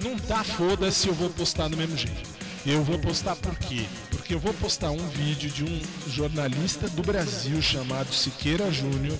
Não 0.02 0.18
tá, 0.18 0.42
foda-se, 0.42 1.06
eu 1.06 1.14
vou 1.14 1.30
postar 1.30 1.68
do 1.68 1.76
mesmo 1.76 1.96
jeito. 1.96 2.28
Eu 2.66 2.82
vou 2.82 2.98
postar 2.98 3.36
por 3.36 3.56
quê? 3.56 3.86
Porque 4.10 4.34
eu 4.34 4.38
vou 4.38 4.52
postar 4.54 4.90
um 4.90 5.08
vídeo 5.08 5.48
de 5.50 5.64
um 5.64 5.80
jornalista 6.08 6.88
do 6.88 7.02
Brasil 7.02 7.62
chamado 7.62 8.12
Siqueira 8.12 8.70
Júnior. 8.72 9.18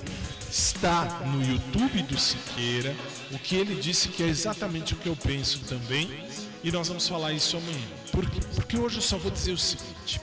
Está 0.51 1.21
no 1.27 1.43
YouTube 1.43 2.03
do 2.03 2.18
Siqueira. 2.18 2.95
O 3.31 3.39
que 3.39 3.55
ele 3.55 3.81
disse 3.81 4.09
que 4.09 4.23
é 4.23 4.27
exatamente 4.27 4.95
o 4.95 4.97
que 4.97 5.09
eu 5.09 5.16
penso 5.16 5.61
também. 5.61 6.11
E 6.62 6.70
nós 6.70 6.88
vamos 6.88 7.08
falar 7.08 7.32
isso 7.32 7.56
amanhã. 7.56 7.88
Por 8.12 8.28
quê? 8.28 8.40
Porque 8.54 8.76
hoje 8.76 8.96
eu 8.96 9.02
só 9.02 9.16
vou 9.16 9.30
dizer 9.30 9.52
o 9.52 9.58
seguinte. 9.58 10.20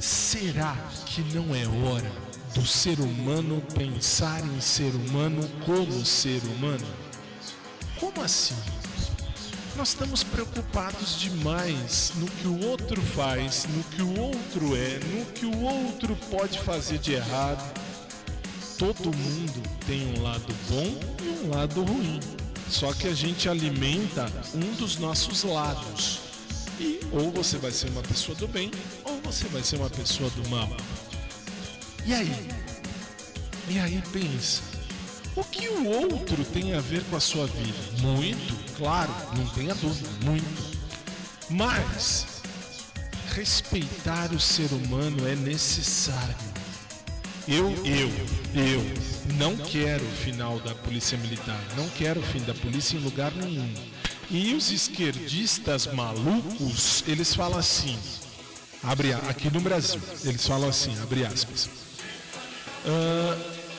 Será 0.00 0.74
que 1.06 1.20
não 1.34 1.54
é 1.54 1.66
hora 1.66 2.10
do 2.54 2.64
ser 2.66 2.98
humano 3.00 3.62
pensar 3.74 4.42
em 4.44 4.60
ser 4.60 4.94
humano 4.94 5.48
como 5.66 6.04
ser 6.04 6.42
humano? 6.44 6.86
Como 7.98 8.22
assim? 8.22 8.56
Nós 9.76 9.90
estamos 9.90 10.22
preocupados 10.22 11.20
demais 11.20 12.12
no 12.16 12.26
que 12.26 12.48
o 12.48 12.66
outro 12.68 13.00
faz, 13.02 13.66
no 13.66 13.84
que 13.84 14.02
o 14.02 14.20
outro 14.20 14.76
é, 14.76 14.98
no 14.98 15.26
que 15.26 15.46
o 15.46 15.60
outro 15.62 16.16
pode 16.30 16.58
fazer 16.60 16.98
de 16.98 17.12
errado. 17.12 17.78
Todo 18.78 19.14
mundo 19.14 19.62
tem 19.86 20.18
um 20.18 20.22
lado 20.22 20.54
bom 20.68 20.98
e 21.22 21.46
um 21.46 21.50
lado 21.50 21.84
ruim. 21.84 22.20
Só 22.70 22.92
que 22.92 23.08
a 23.08 23.14
gente 23.14 23.48
alimenta 23.48 24.30
um 24.54 24.74
dos 24.76 24.96
nossos 24.96 25.42
lados. 25.42 26.20
E 26.78 27.00
ou 27.12 27.30
você 27.32 27.58
vai 27.58 27.72
ser 27.72 27.90
uma 27.90 28.02
pessoa 28.02 28.34
do 28.36 28.46
bem, 28.46 28.70
ou 29.04 29.20
você 29.22 29.46
vai 29.48 29.62
ser 29.62 29.76
uma 29.76 29.90
pessoa 29.90 30.30
do 30.30 30.48
mal. 30.48 30.68
E 32.06 32.14
aí? 32.14 32.48
E 33.68 33.78
aí 33.78 34.02
pensa. 34.12 34.62
O 35.36 35.44
que 35.44 35.68
o 35.68 35.84
outro 35.86 36.44
tem 36.44 36.74
a 36.74 36.80
ver 36.80 37.02
com 37.04 37.16
a 37.16 37.20
sua 37.20 37.46
vida? 37.46 37.78
Muito, 38.02 38.56
claro, 38.76 39.12
não 39.36 39.46
tenha 39.48 39.74
dúvida, 39.74 40.08
muito. 40.24 40.78
Mas 41.50 42.26
respeitar 43.34 44.32
o 44.32 44.40
ser 44.40 44.72
humano 44.72 45.26
é 45.28 45.34
necessário. 45.36 46.49
Eu, 47.48 47.70
eu, 47.84 48.08
eu 48.54 49.34
não 49.36 49.56
quero 49.56 50.04
o 50.04 50.10
final 50.12 50.58
da 50.60 50.74
polícia 50.74 51.16
militar, 51.18 51.60
não 51.76 51.88
quero 51.90 52.20
o 52.20 52.22
fim 52.22 52.40
da 52.40 52.54
polícia 52.54 52.96
em 52.96 53.00
lugar 53.00 53.32
nenhum. 53.32 53.72
E 54.30 54.54
os 54.54 54.70
esquerdistas 54.70 55.86
malucos, 55.92 57.02
eles 57.08 57.34
falam 57.34 57.58
assim, 57.58 57.98
abre 58.82 59.12
aqui 59.12 59.50
no 59.50 59.60
Brasil, 59.60 60.00
eles 60.24 60.46
falam 60.46 60.68
assim, 60.68 60.96
abre 61.02 61.24
aspas. 61.26 61.68
"Ah, 62.86 63.36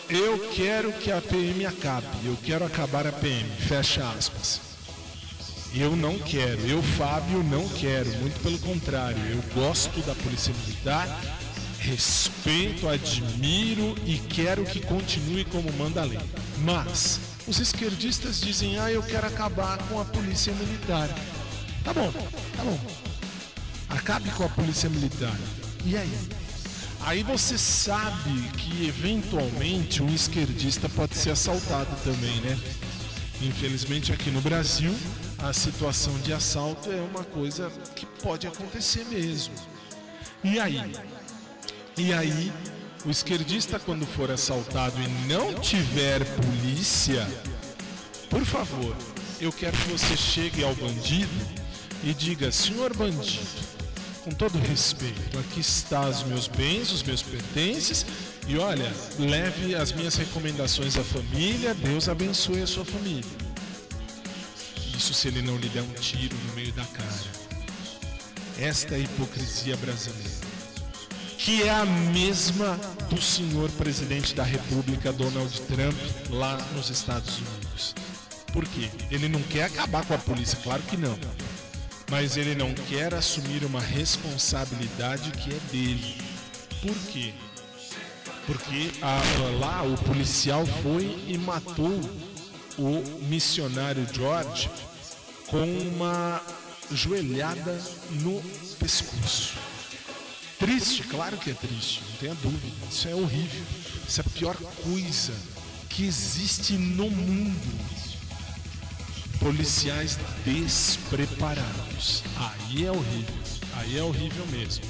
eu 0.09 0.37
quero 0.53 0.91
que 0.93 1.09
a 1.11 1.21
PM 1.21 1.65
acabe, 1.65 2.07
eu 2.25 2.37
quero 2.43 2.65
acabar 2.65 3.07
a 3.07 3.11
PM, 3.13 3.49
fecha 3.67 4.03
aspas. 4.17 4.59
Eu 5.73 5.95
não 5.95 6.19
quero, 6.19 6.59
eu, 6.67 6.83
Fábio, 6.83 7.41
não 7.43 7.65
quero, 7.69 8.09
muito 8.17 8.41
pelo 8.41 8.59
contrário, 8.59 9.17
eu 9.31 9.41
gosto 9.55 10.01
da 10.01 10.13
Polícia 10.15 10.53
Militar, 10.65 11.07
respeito, 11.81 12.87
admiro 12.87 13.95
e 14.05 14.19
quero 14.19 14.63
que 14.63 14.79
continue 14.79 15.43
como 15.45 15.71
manda 15.73 16.03
lei. 16.03 16.19
Mas 16.59 17.19
os 17.47 17.59
esquerdistas 17.59 18.39
dizem, 18.39 18.79
ah, 18.79 18.91
eu 18.91 19.01
quero 19.01 19.25
acabar 19.25 19.79
com 19.89 19.99
a 19.99 20.05
Polícia 20.05 20.53
Militar. 20.53 21.09
Tá 21.83 21.91
bom, 21.91 22.11
tá 22.11 22.63
bom. 22.63 22.79
Acabe 23.89 24.29
com 24.31 24.45
a 24.45 24.49
Polícia 24.49 24.87
Militar. 24.89 25.35
E 25.83 25.97
aí? 25.97 26.29
Aí 27.01 27.23
você 27.23 27.57
sabe 27.57 28.31
que 28.57 28.87
eventualmente 28.87 30.03
um 30.03 30.13
esquerdista 30.13 30.87
pode 30.87 31.15
ser 31.15 31.31
assaltado 31.31 31.89
também, 32.03 32.39
né? 32.41 32.59
Infelizmente 33.41 34.13
aqui 34.13 34.29
no 34.29 34.39
Brasil 34.39 34.95
a 35.39 35.51
situação 35.51 36.15
de 36.19 36.31
assalto 36.31 36.91
é 36.91 37.01
uma 37.01 37.23
coisa 37.23 37.71
que 37.95 38.05
pode 38.05 38.45
acontecer 38.45 39.03
mesmo. 39.05 39.55
E 40.43 40.59
aí? 40.59 40.79
E 41.97 42.13
aí, 42.13 42.51
o 43.05 43.09
esquerdista 43.09 43.77
quando 43.79 44.05
for 44.05 44.31
assaltado 44.31 44.95
e 45.01 45.07
não 45.27 45.53
tiver 45.55 46.23
polícia, 46.35 47.27
por 48.29 48.45
favor, 48.45 48.95
eu 49.41 49.51
quero 49.51 49.75
que 49.75 49.89
você 49.89 50.15
chegue 50.15 50.63
ao 50.63 50.73
bandido 50.75 51.29
e 52.03 52.13
diga: 52.13 52.51
Senhor 52.51 52.95
bandido, 52.95 53.45
com 54.23 54.31
todo 54.31 54.57
respeito, 54.57 55.37
aqui 55.37 55.59
está 55.59 56.07
os 56.07 56.23
meus 56.23 56.47
bens, 56.47 56.91
os 56.91 57.03
meus 57.03 57.21
pertences, 57.21 58.05
e 58.47 58.57
olha, 58.57 58.91
leve 59.19 59.75
as 59.75 59.91
minhas 59.91 60.15
recomendações 60.15 60.97
à 60.97 61.03
família, 61.03 61.73
Deus 61.73 62.07
abençoe 62.07 62.61
a 62.61 62.67
sua 62.67 62.85
família. 62.85 63.29
Isso 64.95 65.13
se 65.13 65.27
ele 65.27 65.41
não 65.41 65.57
lhe 65.57 65.67
der 65.69 65.81
um 65.81 65.93
tiro 65.93 66.35
no 66.47 66.53
meio 66.53 66.71
da 66.73 66.85
cara. 66.85 67.41
Esta 68.59 68.93
é 68.93 68.97
a 68.97 68.99
hipocrisia 68.99 69.75
brasileira. 69.77 70.50
Que 71.43 71.63
é 71.63 71.69
a 71.71 71.85
mesma 71.85 72.79
do 73.09 73.19
senhor 73.21 73.69
presidente 73.71 74.33
da 74.35 74.43
República, 74.43 75.11
Donald 75.11 75.59
Trump, 75.61 75.97
lá 76.29 76.55
nos 76.75 76.89
Estados 76.89 77.37
Unidos. 77.39 77.95
Por 78.53 78.63
quê? 78.65 78.89
Ele 79.09 79.27
não 79.27 79.41
quer 79.41 79.63
acabar 79.63 80.05
com 80.05 80.13
a 80.13 80.17
polícia, 80.17 80.57
claro 80.63 80.83
que 80.83 80.95
não. 80.97 81.17
Mas 82.11 82.37
ele 82.37 82.53
não 82.53 82.73
quer 82.73 83.13
assumir 83.13 83.63
uma 83.63 83.79
responsabilidade 83.81 85.31
que 85.31 85.49
é 85.51 85.59
dele. 85.71 86.17
Por 86.81 86.95
quê? 87.11 87.33
Porque 88.45 88.91
a- 89.01 89.21
lá 89.59 89.81
o 89.83 89.97
policial 90.03 90.65
foi 90.83 91.23
e 91.27 91.37
matou 91.37 91.99
o 92.77 93.03
missionário 93.27 94.05
George 94.13 94.69
com 95.47 95.63
uma 95.63 96.41
joelhada 96.91 97.81
no 98.11 98.41
pescoço. 98.79 99.53
Triste, 100.61 101.01
claro 101.01 101.37
que 101.37 101.49
é 101.49 101.53
triste, 101.55 102.03
não 102.07 102.17
tenha 102.17 102.35
dúvida. 102.35 102.75
Isso 102.87 103.07
é 103.07 103.15
horrível. 103.15 103.63
Isso 104.07 104.21
é 104.21 104.23
a 104.23 104.29
pior 104.29 104.55
coisa 104.55 105.33
que 105.89 106.05
existe 106.05 106.73
no 106.73 107.09
mundo. 107.09 107.59
Policiais 109.39 110.19
despreparados. 110.45 112.23
Aí 112.37 112.85
é 112.85 112.91
horrível. 112.91 113.33
Aí 113.73 113.97
é 113.97 114.03
horrível 114.03 114.45
mesmo. 114.51 114.85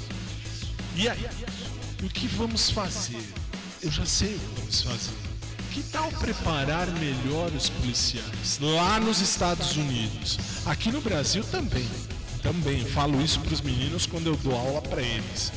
E 0.94 1.08
aí? 1.08 1.26
O 2.02 2.08
que 2.10 2.26
vamos 2.26 2.68
fazer? 2.68 3.24
Eu 3.80 3.90
já 3.90 4.04
sei 4.04 4.34
o 4.34 4.38
que 4.38 4.60
vamos 4.60 4.82
fazer. 4.82 5.16
Que 5.72 5.82
tal 5.84 6.12
preparar 6.12 6.86
melhor 6.98 7.50
os 7.50 7.70
policiais 7.70 8.58
lá 8.60 9.00
nos 9.00 9.22
Estados 9.22 9.74
Unidos? 9.74 10.38
Aqui 10.66 10.92
no 10.92 11.00
Brasil 11.00 11.42
também. 11.44 11.88
Também 12.42 12.84
falo 12.84 13.22
isso 13.22 13.38
para 13.40 13.54
os 13.54 13.60
meninos 13.60 14.04
quando 14.04 14.26
eu 14.26 14.36
dou 14.36 14.54
aula 14.54 14.82
para 14.82 15.00
eles. 15.00 15.52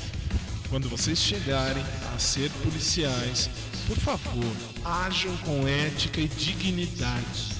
Quando 0.70 0.88
vocês 0.88 1.18
chegarem 1.18 1.84
a 2.14 2.20
ser 2.20 2.52
policiais, 2.64 3.50
por 3.88 3.98
favor, 3.98 4.56
ajam 4.84 5.36
com 5.38 5.68
ética 5.68 6.22
e 6.22 6.28
dignidade. 6.28 7.56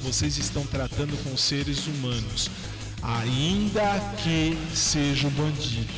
vocês 0.00 0.36
estão 0.36 0.66
tratando 0.66 1.16
com 1.22 1.36
seres 1.36 1.86
humanos, 1.86 2.50
ainda 3.02 4.00
que 4.22 4.58
seja 4.74 5.28
o 5.28 5.30
bandido. 5.30 5.92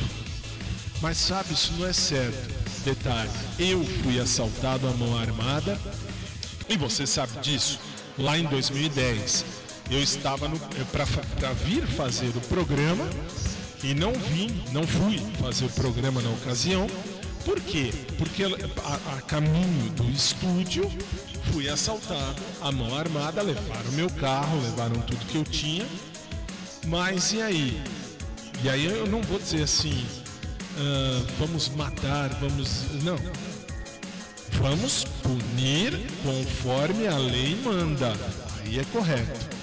Mas 1.01 1.17
sabe, 1.17 1.53
isso 1.53 1.73
não 1.73 1.87
é 1.87 1.93
certo. 1.93 2.53
Detalhe, 2.83 3.31
eu 3.57 3.83
fui 4.03 4.19
assaltado 4.19 4.87
à 4.87 4.91
mão 4.91 5.17
armada 5.17 5.79
e 6.69 6.77
você 6.77 7.07
sabe 7.07 7.39
disso. 7.39 7.79
Lá 8.17 8.37
em 8.37 8.43
2010, 8.45 9.43
eu 9.89 10.01
estava 10.01 10.49
para 10.91 11.53
vir 11.53 11.85
fazer 11.85 12.29
o 12.29 12.41
programa 12.41 13.07
e 13.83 13.93
não 13.93 14.13
vim, 14.13 14.63
não 14.71 14.85
fui 14.85 15.19
fazer 15.39 15.65
o 15.65 15.69
programa 15.69 16.21
na 16.21 16.29
ocasião. 16.29 16.87
Por 17.43 17.61
quê? 17.61 17.91
Porque 18.17 18.43
a, 18.43 19.15
a 19.15 19.21
caminho 19.21 19.91
do 19.91 20.09
estúdio 20.09 20.91
fui 21.51 21.69
assaltado, 21.69 22.41
à 22.61 22.71
mão 22.71 22.97
armada, 22.97 23.41
levaram 23.43 23.91
meu 23.91 24.09
carro, 24.09 24.59
levaram 24.61 24.99
tudo 25.01 25.25
que 25.27 25.37
eu 25.37 25.43
tinha. 25.43 25.85
Mas 26.87 27.33
e 27.33 27.41
aí? 27.41 27.83
E 28.63 28.69
aí 28.69 28.85
eu 28.85 29.05
não 29.05 29.21
vou 29.21 29.37
dizer 29.37 29.63
assim, 29.63 30.05
ah, 30.77 31.25
vamos 31.39 31.69
matar, 31.69 32.29
vamos. 32.39 33.03
Não. 33.03 33.17
Vamos 34.53 35.05
punir 35.21 35.99
conforme 36.23 37.07
a 37.07 37.17
lei 37.17 37.55
manda. 37.63 38.13
Aí 38.59 38.79
é 38.79 38.83
correto. 38.85 39.54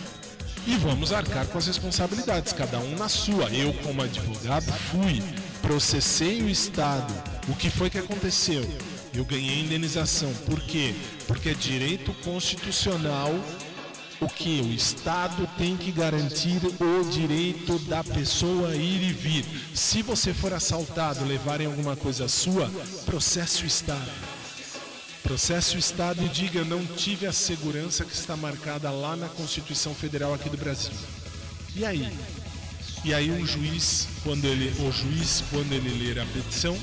E 0.67 0.77
vamos 0.77 1.13
arcar 1.13 1.47
com 1.47 1.59
as 1.59 1.67
responsabilidades, 1.67 2.53
cada 2.53 2.79
um 2.79 2.97
na 2.97 3.09
sua. 3.09 3.51
Eu, 3.51 3.73
como 3.83 4.03
advogado, 4.03 4.73
fui, 4.73 5.23
processei 5.61 6.41
o 6.43 6.49
Estado. 6.49 7.13
O 7.49 7.55
que 7.57 7.69
foi 7.69 7.91
que 7.91 7.99
aconteceu? 7.99 8.65
Eu 9.13 9.25
ganhei 9.25 9.61
indenização. 9.61 10.33
Por 10.47 10.61
quê? 10.61 10.95
Porque 11.27 11.51
é 11.51 11.55
direito 11.55 12.15
constitucional 12.25 13.33
o 14.23 14.29
que? 14.29 14.61
O 14.61 14.73
Estado 14.73 15.49
tem 15.59 15.77
que 15.77 15.91
garantir 15.91 16.61
o 16.65 17.11
direito 17.11 17.77
da 17.81 18.05
pessoa 18.05 18.75
ir 18.77 19.03
e 19.03 19.13
vir. 19.13 19.45
Se 19.75 20.01
você 20.01 20.33
for 20.33 20.53
assaltado, 20.55 21.25
levarem 21.25 21.67
alguma 21.67 21.97
coisa 21.97 22.29
sua, 22.29 22.71
processe 23.05 23.65
o 23.65 23.67
Estado. 23.67 24.32
Processe 25.23 25.77
o 25.77 25.79
Estado 25.79 26.25
e 26.25 26.29
diga: 26.29 26.65
não 26.65 26.85
tive 26.85 27.27
a 27.27 27.33
segurança 27.33 28.05
que 28.05 28.13
está 28.13 28.37
marcada 28.37 28.91
lá 28.91 29.17
na 29.17 29.29
Constituição 29.29 29.95
Federal 29.95 30.35
aqui 30.35 30.49
do 30.49 30.57
Brasil. 30.57 30.93
E 31.75 31.85
aí? 31.85 32.13
E 33.05 33.15
aí 33.15 33.31
o 33.31 33.47
juiz, 33.47 34.09
quando 34.23 34.45
ele, 34.45 34.69
o 34.81 34.93
juiz, 34.93 35.43
quando 35.51 35.73
ele 35.73 36.05
ler 36.05 36.21
a 36.21 36.27
petição, 36.27 36.77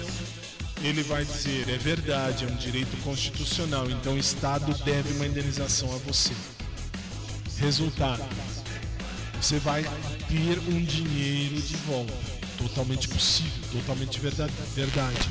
ele 0.84 1.04
vai 1.04 1.26
dizer: 1.26 1.70
é 1.70 1.78
verdade, 1.78 2.46
é 2.46 2.48
um 2.48 2.56
direito 2.56 2.96
constitucional, 3.04 3.90
então 3.90 4.14
o 4.14 4.18
Estado 4.18 4.74
deve 4.84 5.14
uma 5.14 5.28
indenização 5.28 5.94
a 5.94 5.98
você. 5.98 6.34
Resultado: 7.58 8.24
você 9.42 9.60
vai 9.60 9.84
ter 10.28 10.60
um 10.68 10.84
dinheiro 10.84 11.62
de 11.62 11.76
volta. 11.88 12.14
Totalmente 12.58 13.08
possível, 13.08 13.52
totalmente 13.72 14.20
verdade. 14.20 15.30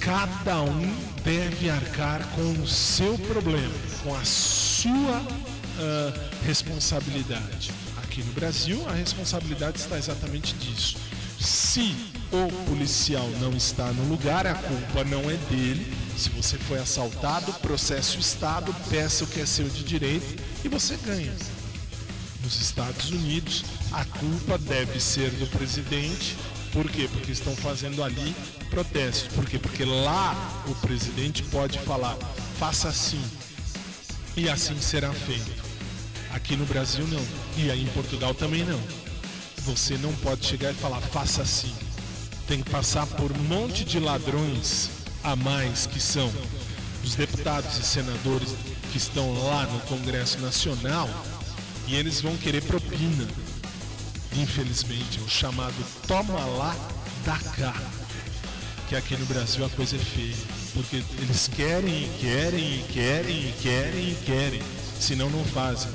Cada 0.00 0.62
um 0.62 0.96
deve 1.22 1.68
arcar 1.68 2.26
com 2.34 2.52
o 2.62 2.66
seu 2.66 3.18
problema, 3.18 3.74
com 4.02 4.14
a 4.14 4.24
sua 4.24 5.20
uh, 5.20 6.44
responsabilidade. 6.46 7.70
Aqui 8.02 8.22
no 8.22 8.32
Brasil, 8.32 8.82
a 8.88 8.92
responsabilidade 8.92 9.78
está 9.78 9.98
exatamente 9.98 10.54
disso. 10.54 10.96
Se 11.38 11.94
o 12.32 12.50
policial 12.66 13.28
não 13.40 13.52
está 13.52 13.92
no 13.92 14.08
lugar, 14.08 14.46
a 14.46 14.54
culpa 14.54 15.04
não 15.04 15.30
é 15.30 15.36
dele. 15.50 15.92
Se 16.16 16.30
você 16.30 16.56
foi 16.56 16.78
assaltado, 16.78 17.52
processe 17.54 18.16
o 18.16 18.20
Estado, 18.20 18.74
peça 18.88 19.24
o 19.24 19.26
que 19.26 19.40
é 19.40 19.46
seu 19.46 19.68
de 19.68 19.84
direito 19.84 20.42
e 20.64 20.68
você 20.68 20.96
ganha. 21.04 21.32
Nos 22.42 22.58
Estados 22.58 23.10
Unidos, 23.10 23.64
a 23.92 24.04
culpa 24.06 24.56
deve 24.56 24.98
ser 24.98 25.30
do 25.32 25.46
presidente. 25.46 26.36
Por 26.72 26.90
quê? 26.90 27.06
Porque 27.12 27.32
estão 27.32 27.54
fazendo 27.54 28.02
ali 28.02 28.34
protestos. 28.70 29.34
Por 29.34 29.44
quê? 29.46 29.58
Porque 29.58 29.84
lá 29.84 30.34
o 30.66 30.74
presidente 30.76 31.42
pode 31.44 31.78
falar, 31.80 32.16
faça 32.58 32.88
assim, 32.88 33.22
e 34.36 34.48
assim 34.48 34.80
será 34.80 35.12
feito. 35.12 35.62
Aqui 36.32 36.56
no 36.56 36.64
Brasil 36.64 37.06
não. 37.08 37.24
E 37.56 37.70
aí 37.70 37.82
em 37.82 37.88
Portugal 37.88 38.34
também 38.34 38.64
não. 38.64 38.80
Você 39.64 39.98
não 39.98 40.12
pode 40.16 40.46
chegar 40.46 40.70
e 40.70 40.74
falar, 40.74 41.00
faça 41.00 41.42
assim. 41.42 41.74
Tem 42.46 42.62
que 42.62 42.70
passar 42.70 43.06
por 43.06 43.32
um 43.32 43.42
monte 43.44 43.84
de 43.84 43.98
ladrões 43.98 44.90
a 45.22 45.36
mais 45.36 45.86
que 45.86 46.00
são 46.00 46.32
os 47.04 47.14
deputados 47.14 47.78
e 47.78 47.82
senadores 47.82 48.54
que 48.90 48.98
estão 48.98 49.32
lá 49.44 49.66
no 49.66 49.80
Congresso 49.80 50.38
Nacional 50.40 51.08
e 51.86 51.96
eles 51.96 52.20
vão 52.20 52.36
querer 52.36 52.62
propina. 52.62 53.26
Infelizmente, 54.36 55.20
o 55.20 55.28
chamado 55.28 55.74
toma 56.06 56.44
lá, 56.44 56.76
dá 57.24 57.36
cá. 57.56 57.74
Que 58.90 58.96
aqui 58.96 59.16
no 59.16 59.24
Brasil 59.26 59.64
a 59.64 59.68
coisa 59.68 59.94
é 59.94 60.00
feia. 60.00 60.34
Porque 60.74 61.00
eles 61.20 61.46
querem 61.46 62.06
e 62.06 62.18
querem 62.20 62.58
e 62.60 62.84
querem 62.92 63.36
e 63.36 63.54
querem 63.62 64.10
e 64.10 64.18
querem. 64.26 64.62
Senão 64.98 65.30
não 65.30 65.44
fazem. 65.44 65.92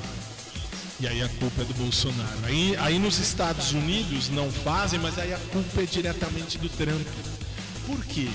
E 0.98 1.06
aí 1.06 1.22
a 1.22 1.28
culpa 1.28 1.60
é 1.60 1.64
do 1.66 1.74
Bolsonaro. 1.74 2.38
Aí, 2.44 2.74
aí 2.78 2.98
nos 2.98 3.18
Estados 3.18 3.72
Unidos 3.72 4.30
não 4.30 4.50
fazem, 4.50 4.98
mas 4.98 5.18
aí 5.18 5.34
a 5.34 5.38
culpa 5.52 5.82
é 5.82 5.84
diretamente 5.84 6.56
do 6.56 6.70
Trump. 6.70 7.06
Por 7.86 8.02
quê? 8.06 8.30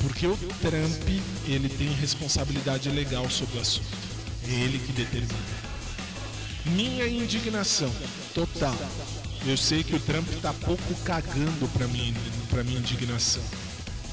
Porque 0.00 0.28
o 0.28 0.36
Trump 0.36 1.08
ele 1.48 1.68
tem 1.68 1.92
responsabilidade 1.94 2.88
legal 2.88 3.28
sobre 3.28 3.58
o 3.58 3.62
assunto. 3.62 3.98
É 4.48 4.52
ele 4.52 4.78
que 4.78 4.92
determina. 4.92 5.34
Minha 6.66 7.08
indignação 7.08 7.92
total. 8.32 8.76
Eu 9.44 9.56
sei 9.56 9.82
que 9.82 9.96
o 9.96 10.00
Trump 10.00 10.28
está 10.28 10.52
pouco 10.52 10.94
cagando 11.04 11.68
para 11.72 11.88
mim, 11.88 12.14
para 12.48 12.62
minha 12.62 12.78
indignação, 12.78 13.42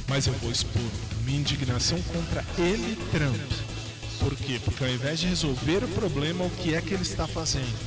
mas 0.09 0.25
eu 0.25 0.33
vou 0.33 0.51
expor 0.51 0.81
minha 1.23 1.39
indignação 1.39 2.01
contra 2.01 2.43
ele, 2.57 2.97
Trump. 3.11 3.51
Por 4.19 4.35
quê? 4.35 4.59
Porque 4.65 4.83
ao 4.83 4.89
invés 4.89 5.19
de 5.19 5.27
resolver 5.27 5.83
o 5.83 5.87
problema, 5.89 6.43
o 6.43 6.49
que 6.49 6.73
é 6.73 6.81
que 6.81 6.93
ele 6.93 7.03
está 7.03 7.27
fazendo? 7.27 7.79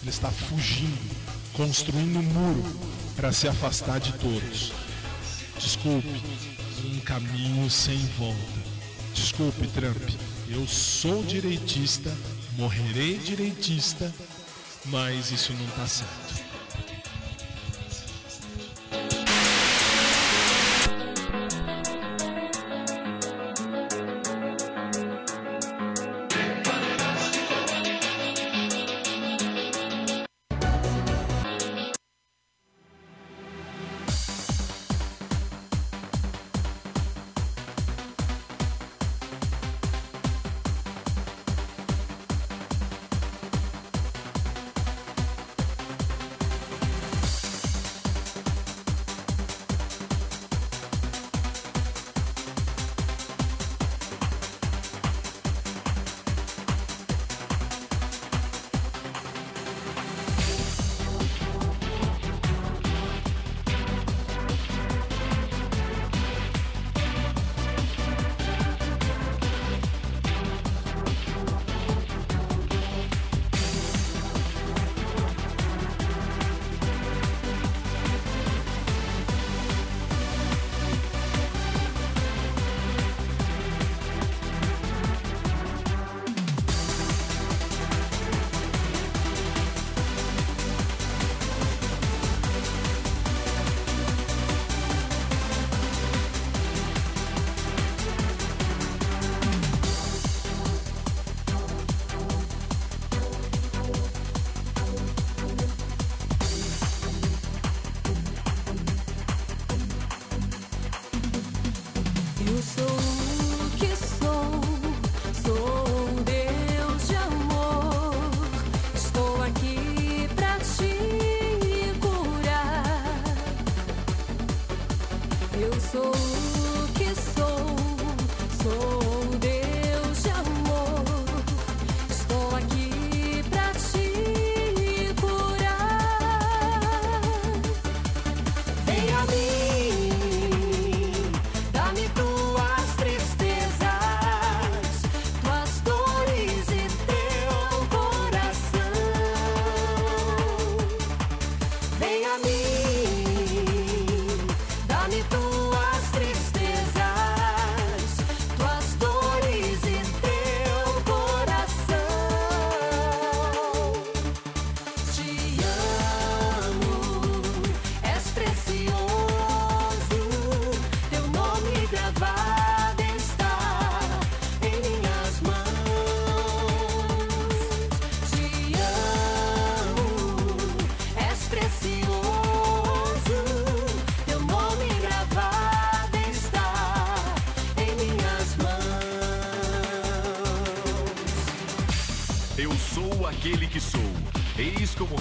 Ele 0.00 0.10
está 0.10 0.30
fugindo, 0.30 1.16
construindo 1.52 2.18
um 2.18 2.22
muro 2.22 2.64
para 3.14 3.30
se 3.32 3.46
afastar 3.46 4.00
de 4.00 4.12
todos. 4.14 4.72
Desculpe, 5.60 6.08
um 6.84 7.00
caminho 7.00 7.70
sem 7.70 7.98
volta. 8.18 8.38
Desculpe, 9.14 9.66
Trump, 9.68 10.08
eu 10.48 10.66
sou 10.66 11.22
direitista, 11.22 12.16
morrerei 12.56 13.18
direitista, 13.18 14.12
mas 14.86 15.30
isso 15.30 15.52
não 15.52 15.68
está 15.68 15.86
certo. 15.86 16.37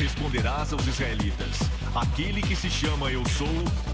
Responderás 0.07 0.71
aos 0.71 0.87
israelitas: 0.87 1.59
Aquele 1.93 2.41
que 2.41 2.55
se 2.55 2.69
chama 2.69 3.11
Eu 3.11 3.23
Sou, 3.27 3.47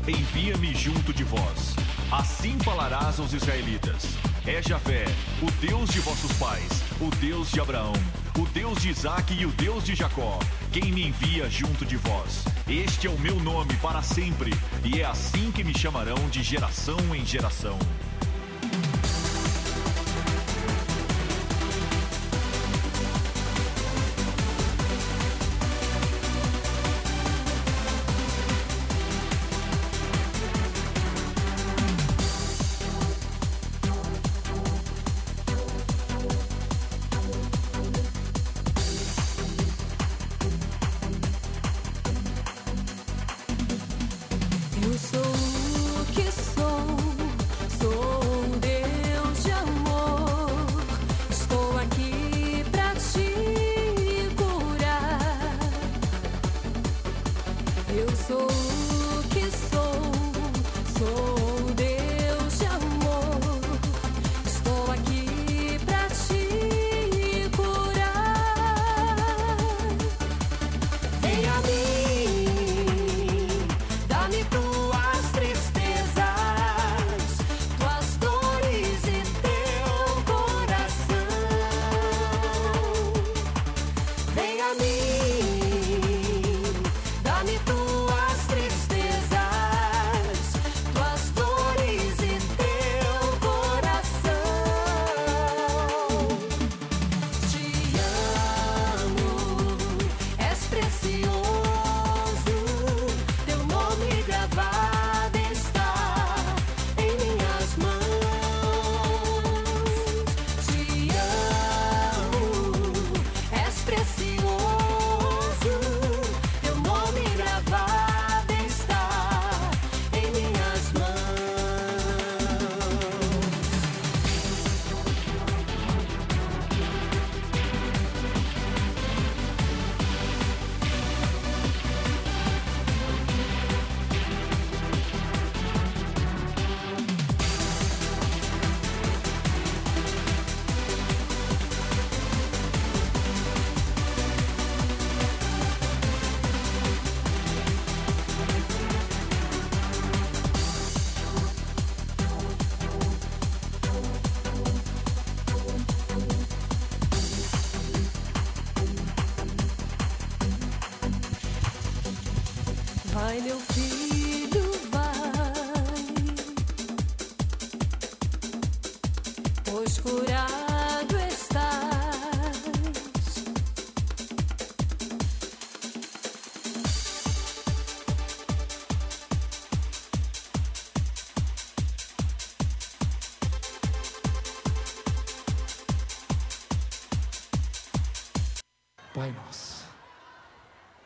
envia-me 0.07 0.73
junto 0.75 1.11
de 1.11 1.23
vós. 1.23 1.75
Assim 2.11 2.57
falarás 2.59 3.19
aos 3.19 3.33
israelitas: 3.33 4.05
É 4.45 4.61
Javé, 4.61 5.05
o 5.41 5.49
Deus 5.65 5.89
de 5.89 5.99
vossos 6.01 6.31
pais, 6.33 6.83
o 7.01 7.09
Deus 7.15 7.49
de 7.49 7.59
Abraão, 7.59 7.93
o 8.37 8.45
Deus 8.49 8.79
de 8.79 8.89
Isaque 8.89 9.33
e 9.33 9.45
o 9.47 9.51
Deus 9.51 9.83
de 9.83 9.95
Jacó, 9.95 10.37
quem 10.71 10.91
me 10.91 11.07
envia 11.07 11.49
junto 11.49 11.83
de 11.83 11.97
vós. 11.97 12.45
Este 12.67 13.07
é 13.07 13.09
o 13.09 13.19
meu 13.19 13.39
nome 13.39 13.73
para 13.77 14.03
sempre, 14.03 14.51
e 14.83 15.01
é 15.01 15.05
assim 15.05 15.51
que 15.51 15.63
me 15.63 15.75
chamarão 15.75 16.29
de 16.29 16.43
geração 16.43 16.99
em 17.15 17.25
geração. 17.25 17.79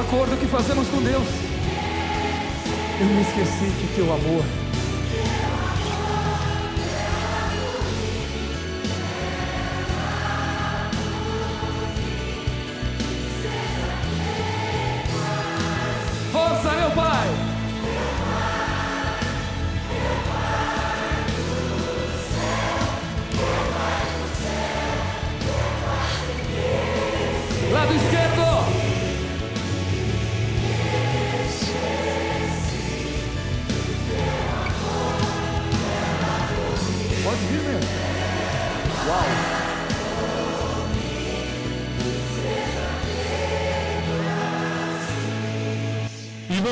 Acordo 0.00 0.38
que 0.38 0.46
fazemos 0.46 0.88
com 0.88 1.02
Deus. 1.02 1.28
Eu 3.00 3.06
me 3.06 3.20
esqueci 3.22 3.70
que 3.80 3.94
teu 3.94 4.12
amor 4.12 4.44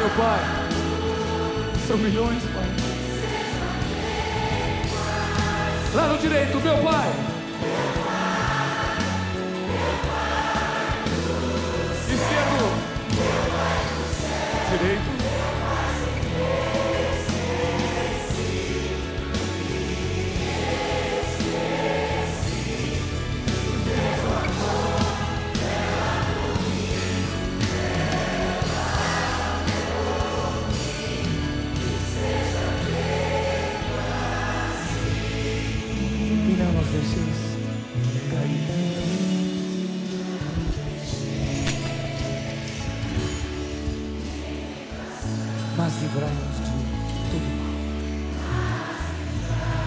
Meu 0.00 0.08
Pai, 0.16 0.40
são 1.86 1.98
milhões, 1.98 2.42
Pai. 2.54 2.64
Lá 5.94 6.08
no 6.08 6.16
direito, 6.16 6.58
meu 6.58 6.78
Pai! 6.78 7.29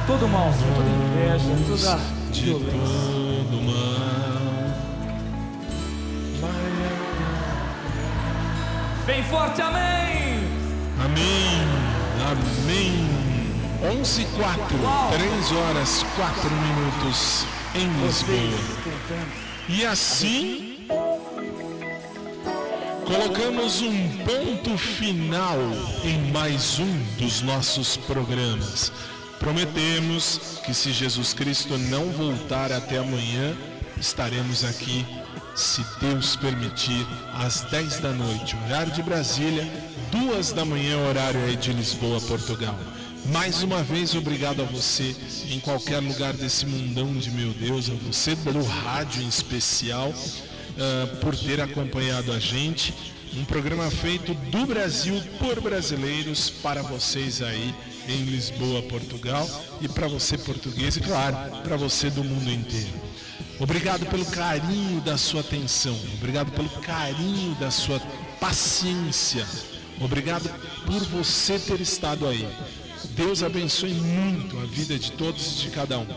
Todo 0.06 0.28
mal, 0.28 0.51
toda 0.76 0.89
inveja, 0.89 1.45
toda 1.66 1.97
violência. 2.34 3.24
Bem 9.06 9.24
forte, 9.24 9.62
amém! 9.62 10.39
Amém. 11.04 11.84
Amém. 12.32 13.14
11 13.99 14.22
e 14.22 14.26
4, 14.26 14.78
3 15.12 15.51
horas 15.51 16.06
4 16.16 16.49
minutos 16.51 17.45
em 17.76 17.88
Lisboa. 18.01 18.60
E 19.70 19.86
assim 19.86 20.88
colocamos 23.06 23.82
um 23.82 24.10
ponto 24.20 24.78
final 24.78 25.58
em 26.04 26.32
mais 26.32 26.80
um 26.80 27.04
dos 27.18 27.41
nossos 27.41 27.97
programas. 27.97 28.91
Prometemos 29.44 30.39
que 30.66 30.74
se 30.74 30.94
Jesus 30.94 31.34
Cristo 31.34 31.78
não 31.78 32.10
voltar 32.12 32.72
até 32.72 32.98
amanhã, 32.98 33.54
estaremos 34.00 34.64
aqui, 34.64 35.06
se 35.54 35.84
Deus 36.00 36.38
permitir, 36.38 37.06
às 37.34 37.60
10 37.64 38.00
da 38.00 38.14
noite, 38.14 38.56
horário 38.66 38.94
de 38.94 39.04
Brasília, 39.04 39.70
2 40.14 40.54
da 40.54 40.64
manhã, 40.64 40.98
horário 40.98 41.44
aí 41.44 41.58
de 41.58 41.74
Lisboa, 41.74 42.22
Portugal. 42.22 42.80
Mais 43.34 43.64
uma 43.64 43.84
vez, 43.84 44.16
obrigado 44.16 44.62
a 44.62 44.66
você 44.66 45.14
em 45.50 45.60
qualquer 45.60 46.00
lugar 46.00 46.32
desse 46.32 46.66
mundão 46.66 47.14
de 47.14 47.30
meu 47.30 47.52
Deus, 47.52 47.89
a 47.89 47.94
você 47.96 48.36
do 48.36 48.64
rádio 48.64 49.24
em 49.24 49.28
especial, 49.28 50.14
ah, 50.80 51.18
por 51.20 51.38
ter 51.38 51.60
acompanhado 51.60 52.32
a 52.32 52.39
gente. 52.39 52.94
Um 53.36 53.44
programa 53.44 53.91
feito 53.91 54.34
do 54.34 54.66
Brasil 54.66 55.22
por 55.38 55.60
brasileiros 55.60 56.50
para 56.50 56.82
vocês 56.82 57.41
aí 57.41 57.76
em 58.08 58.24
Lisboa, 58.24 58.82
Portugal, 58.84 59.49
e 59.82 59.88
para 59.88 60.08
você 60.08 60.38
português 60.38 60.97
e, 60.97 61.01
claro, 61.01 61.36
para 61.64 61.78
você 61.78 62.10
do 62.10 62.24
mundo 62.24 62.51
inteiro. 62.51 63.01
Obrigado 63.60 64.06
pelo 64.08 64.26
carinho 64.26 64.99
da 65.01 65.18
sua 65.18 65.41
atenção, 65.41 65.97
obrigado 66.16 66.51
pelo 66.51 66.70
carinho 66.82 67.56
da 67.56 67.72
sua 67.72 67.99
paciência, 68.39 69.45
obrigado 70.01 70.49
por 70.86 70.99
você 71.06 71.60
ter 71.60 71.80
estado 71.80 72.28
aí. 72.28 72.47
Deus 73.12 73.43
abençoe 73.43 73.93
muito 73.93 74.60
a 74.60 74.66
vida 74.66 74.97
de 74.97 75.12
todos 75.12 75.54
e 75.54 75.64
de 75.64 75.70
cada 75.70 75.99
um. 75.99 76.08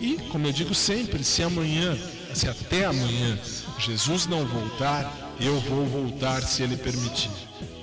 E, 0.00 0.16
como 0.30 0.46
eu 0.46 0.52
digo 0.52 0.74
sempre, 0.74 1.22
se 1.22 1.42
amanhã, 1.42 1.96
se 2.34 2.48
até 2.48 2.86
amanhã, 2.86 3.38
Jesus 3.78 4.26
não 4.26 4.46
voltar, 4.46 5.34
eu 5.40 5.60
vou 5.60 5.86
voltar 5.86 6.42
se 6.42 6.62
Ele 6.62 6.76
permitir. 6.76 7.30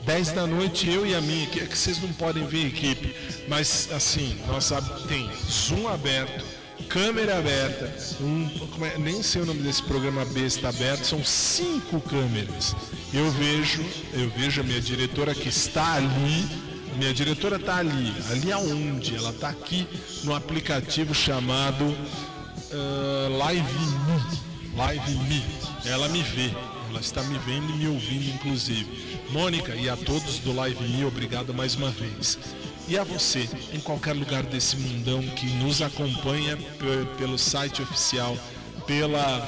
10 0.10 0.32
da 0.32 0.48
noite, 0.48 0.90
eu 0.90 1.06
e 1.06 1.14
a 1.14 1.22
minha 1.22 1.44
equipe, 1.44 1.64
é 1.64 1.68
que 1.68 1.78
vocês 1.78 2.02
não 2.02 2.12
podem 2.14 2.44
ver 2.48 2.66
a 2.66 2.68
equipe, 2.68 3.16
mas 3.48 3.90
assim, 3.92 4.36
nós 4.48 4.74
tem 5.08 5.30
Zoom 5.48 5.88
aberto, 5.88 6.44
câmera 6.90 7.38
aberta, 7.38 7.94
um, 8.20 8.50
é- 8.84 8.98
nem 8.98 9.22
sei 9.22 9.44
o 9.44 9.46
nome 9.46 9.62
desse 9.62 9.84
programa 9.84 10.26
besta 10.26 10.70
aberto, 10.70 11.06
são 11.06 11.24
cinco 11.24 12.02
câmeras. 12.02 12.76
Eu 13.14 13.30
vejo, 13.30 13.86
eu 14.12 14.32
vejo 14.32 14.62
a 14.62 14.64
minha 14.64 14.82
diretora 14.82 15.36
que 15.36 15.48
está 15.48 15.94
ali, 15.94 16.44
minha 16.98 17.14
diretora 17.14 17.58
está 17.58 17.76
ali, 17.78 18.12
ali 18.32 18.52
aonde? 18.52 19.16
Ela 19.16 19.30
está 19.30 19.50
aqui 19.50 19.88
no 20.24 20.34
aplicativo 20.34 21.14
chamado 21.14 21.96
ah, 22.72 23.28
Live 23.30 23.62
Me. 23.62 24.76
Live 24.76 25.16
Me. 25.28 25.46
Ela 25.86 26.10
me 26.10 26.24
vê, 26.24 26.52
ela 26.90 27.00
está 27.00 27.22
me 27.22 27.38
vendo 27.38 27.70
e 27.70 27.74
me 27.74 27.88
ouvindo, 27.88 28.28
inclusive. 28.34 29.09
Mônica 29.32 29.76
e 29.76 29.88
a 29.90 29.96
todos 29.96 30.40
do 30.40 30.54
Live 30.54 30.84
Me, 30.88 31.06
obrigado 31.06 31.54
mais 31.54 31.76
uma 31.76 31.90
vez. 31.92 32.38
E 32.88 32.98
a 32.98 33.04
você, 33.04 33.48
em 33.72 33.80
qualquer 33.80 34.14
lugar 34.16 34.42
desse 34.44 34.76
mundão 34.78 35.22
que 35.22 35.46
nos 35.64 35.82
acompanha 35.82 36.58
pe- 36.58 37.06
pelo 37.18 37.38
site 37.38 37.82
oficial, 37.82 38.36
pela 38.88 39.48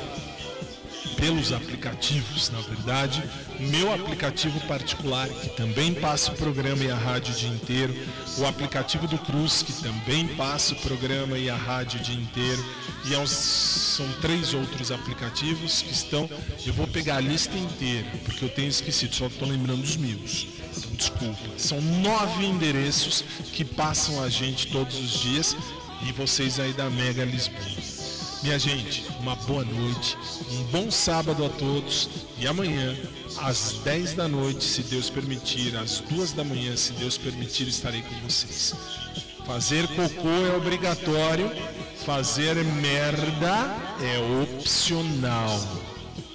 pelos 1.22 1.54
aplicativos, 1.54 2.50
na 2.50 2.60
verdade, 2.62 3.22
meu 3.60 3.94
aplicativo 3.94 4.60
particular, 4.62 5.30
que 5.30 5.50
também 5.50 5.94
passa 5.94 6.32
o 6.32 6.36
programa 6.36 6.84
e 6.84 6.90
a 6.90 6.96
rádio 6.96 7.32
o 7.32 7.38
dia 7.38 7.50
inteiro, 7.50 7.96
o 8.40 8.46
aplicativo 8.48 9.06
do 9.08 9.20
Cruz, 9.20 9.62
que 9.62 9.72
também 9.84 10.28
passa 10.30 10.74
o 10.74 10.78
programa 10.78 11.38
e 11.38 11.48
a 11.48 11.56
rádio 11.56 12.00
o 12.00 12.04
dia 12.04 12.16
inteiro, 12.16 12.66
e 13.06 13.14
aos- 13.14 13.30
são 13.30 14.12
três 14.20 14.56
outros 14.56 14.92
aplicativos 14.92 15.84
que 15.84 15.94
estão. 15.94 16.28
Eu 16.66 16.74
vou 16.74 16.88
pegar 16.88 17.18
a 17.18 17.22
lista 17.22 17.56
inteira, 17.56 18.08
porque 18.26 18.44
eu 18.44 18.50
tenho 18.50 18.70
esquecido, 18.70 19.14
só 19.14 19.28
estou 19.28 19.48
lembrando 19.48 19.84
os 19.84 19.96
meus. 19.96 20.48
Então, 20.76 20.92
desculpa. 20.96 21.38
São 21.56 21.80
nove 21.80 22.46
endereços 22.46 23.24
que 23.54 23.64
passam 23.64 24.24
a 24.24 24.28
gente 24.30 24.68
todos 24.68 24.98
os 24.98 25.20
dias 25.22 25.56
e 26.08 26.12
vocês 26.14 26.60
aí 26.60 26.74
da 26.74 26.90
Mega 26.90 27.24
Lisboa. 27.24 28.01
Minha 28.44 28.58
gente, 28.58 29.06
uma 29.20 29.36
boa 29.36 29.64
noite, 29.64 30.18
um 30.50 30.64
bom 30.72 30.90
sábado 30.90 31.46
a 31.46 31.50
todos 31.50 32.10
e 32.40 32.48
amanhã, 32.48 32.98
às 33.38 33.74
10 33.84 34.14
da 34.14 34.28
noite, 34.28 34.64
se 34.64 34.82
Deus 34.82 35.12
permitir, 35.12 35.76
às 35.76 36.00
2 36.00 36.34
da 36.34 36.44
manhã, 36.44 36.76
se 36.76 36.92
Deus 36.94 37.20
permitir, 37.20 37.68
estarei 37.68 38.02
com 38.02 38.16
vocês. 38.22 38.74
Fazer 39.46 39.88
cocô 39.90 40.30
é 40.30 40.58
obrigatório, 40.58 41.52
fazer 42.04 42.56
merda 42.64 43.78
é 44.02 44.18
opcional. 44.42 45.60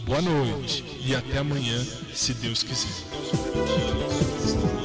Boa 0.04 0.22
noite 0.22 0.84
e 1.04 1.12
até 1.12 1.38
amanhã, 1.38 1.84
se 2.14 2.34
Deus 2.34 2.62
quiser. 2.62 4.75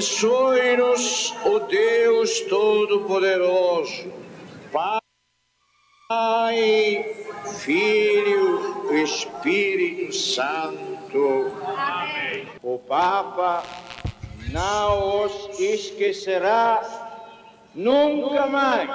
Abençoe-nos, 0.00 1.34
o 1.44 1.58
Deus 1.58 2.40
Todo-Poderoso, 2.48 4.10
Pai, 6.08 7.04
Filho 7.58 8.90
e 8.94 9.02
Espírito 9.02 10.14
Santo. 10.14 11.52
O 12.62 12.78
Papa 12.78 13.62
não 14.50 15.26
os 15.26 15.60
esquecerá 15.60 16.80
nunca 17.74 18.46
mais. 18.46 18.88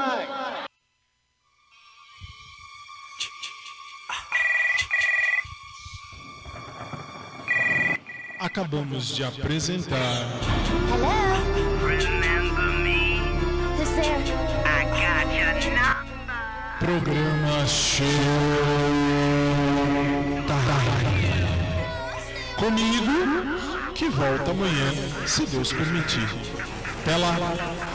Acabamos 8.39 9.15
de 9.15 9.23
apresentar. 9.23 10.54
Programa 16.79 17.65
Show 17.65 18.05
Time. 20.45 21.05
Comigo, 22.57 23.93
que 23.93 24.09
volta 24.09 24.51
amanhã, 24.51 24.91
se 25.25 25.45
Deus 25.45 25.71
permitir. 25.71 26.27
Até 27.01 27.15
lá. 27.15 27.94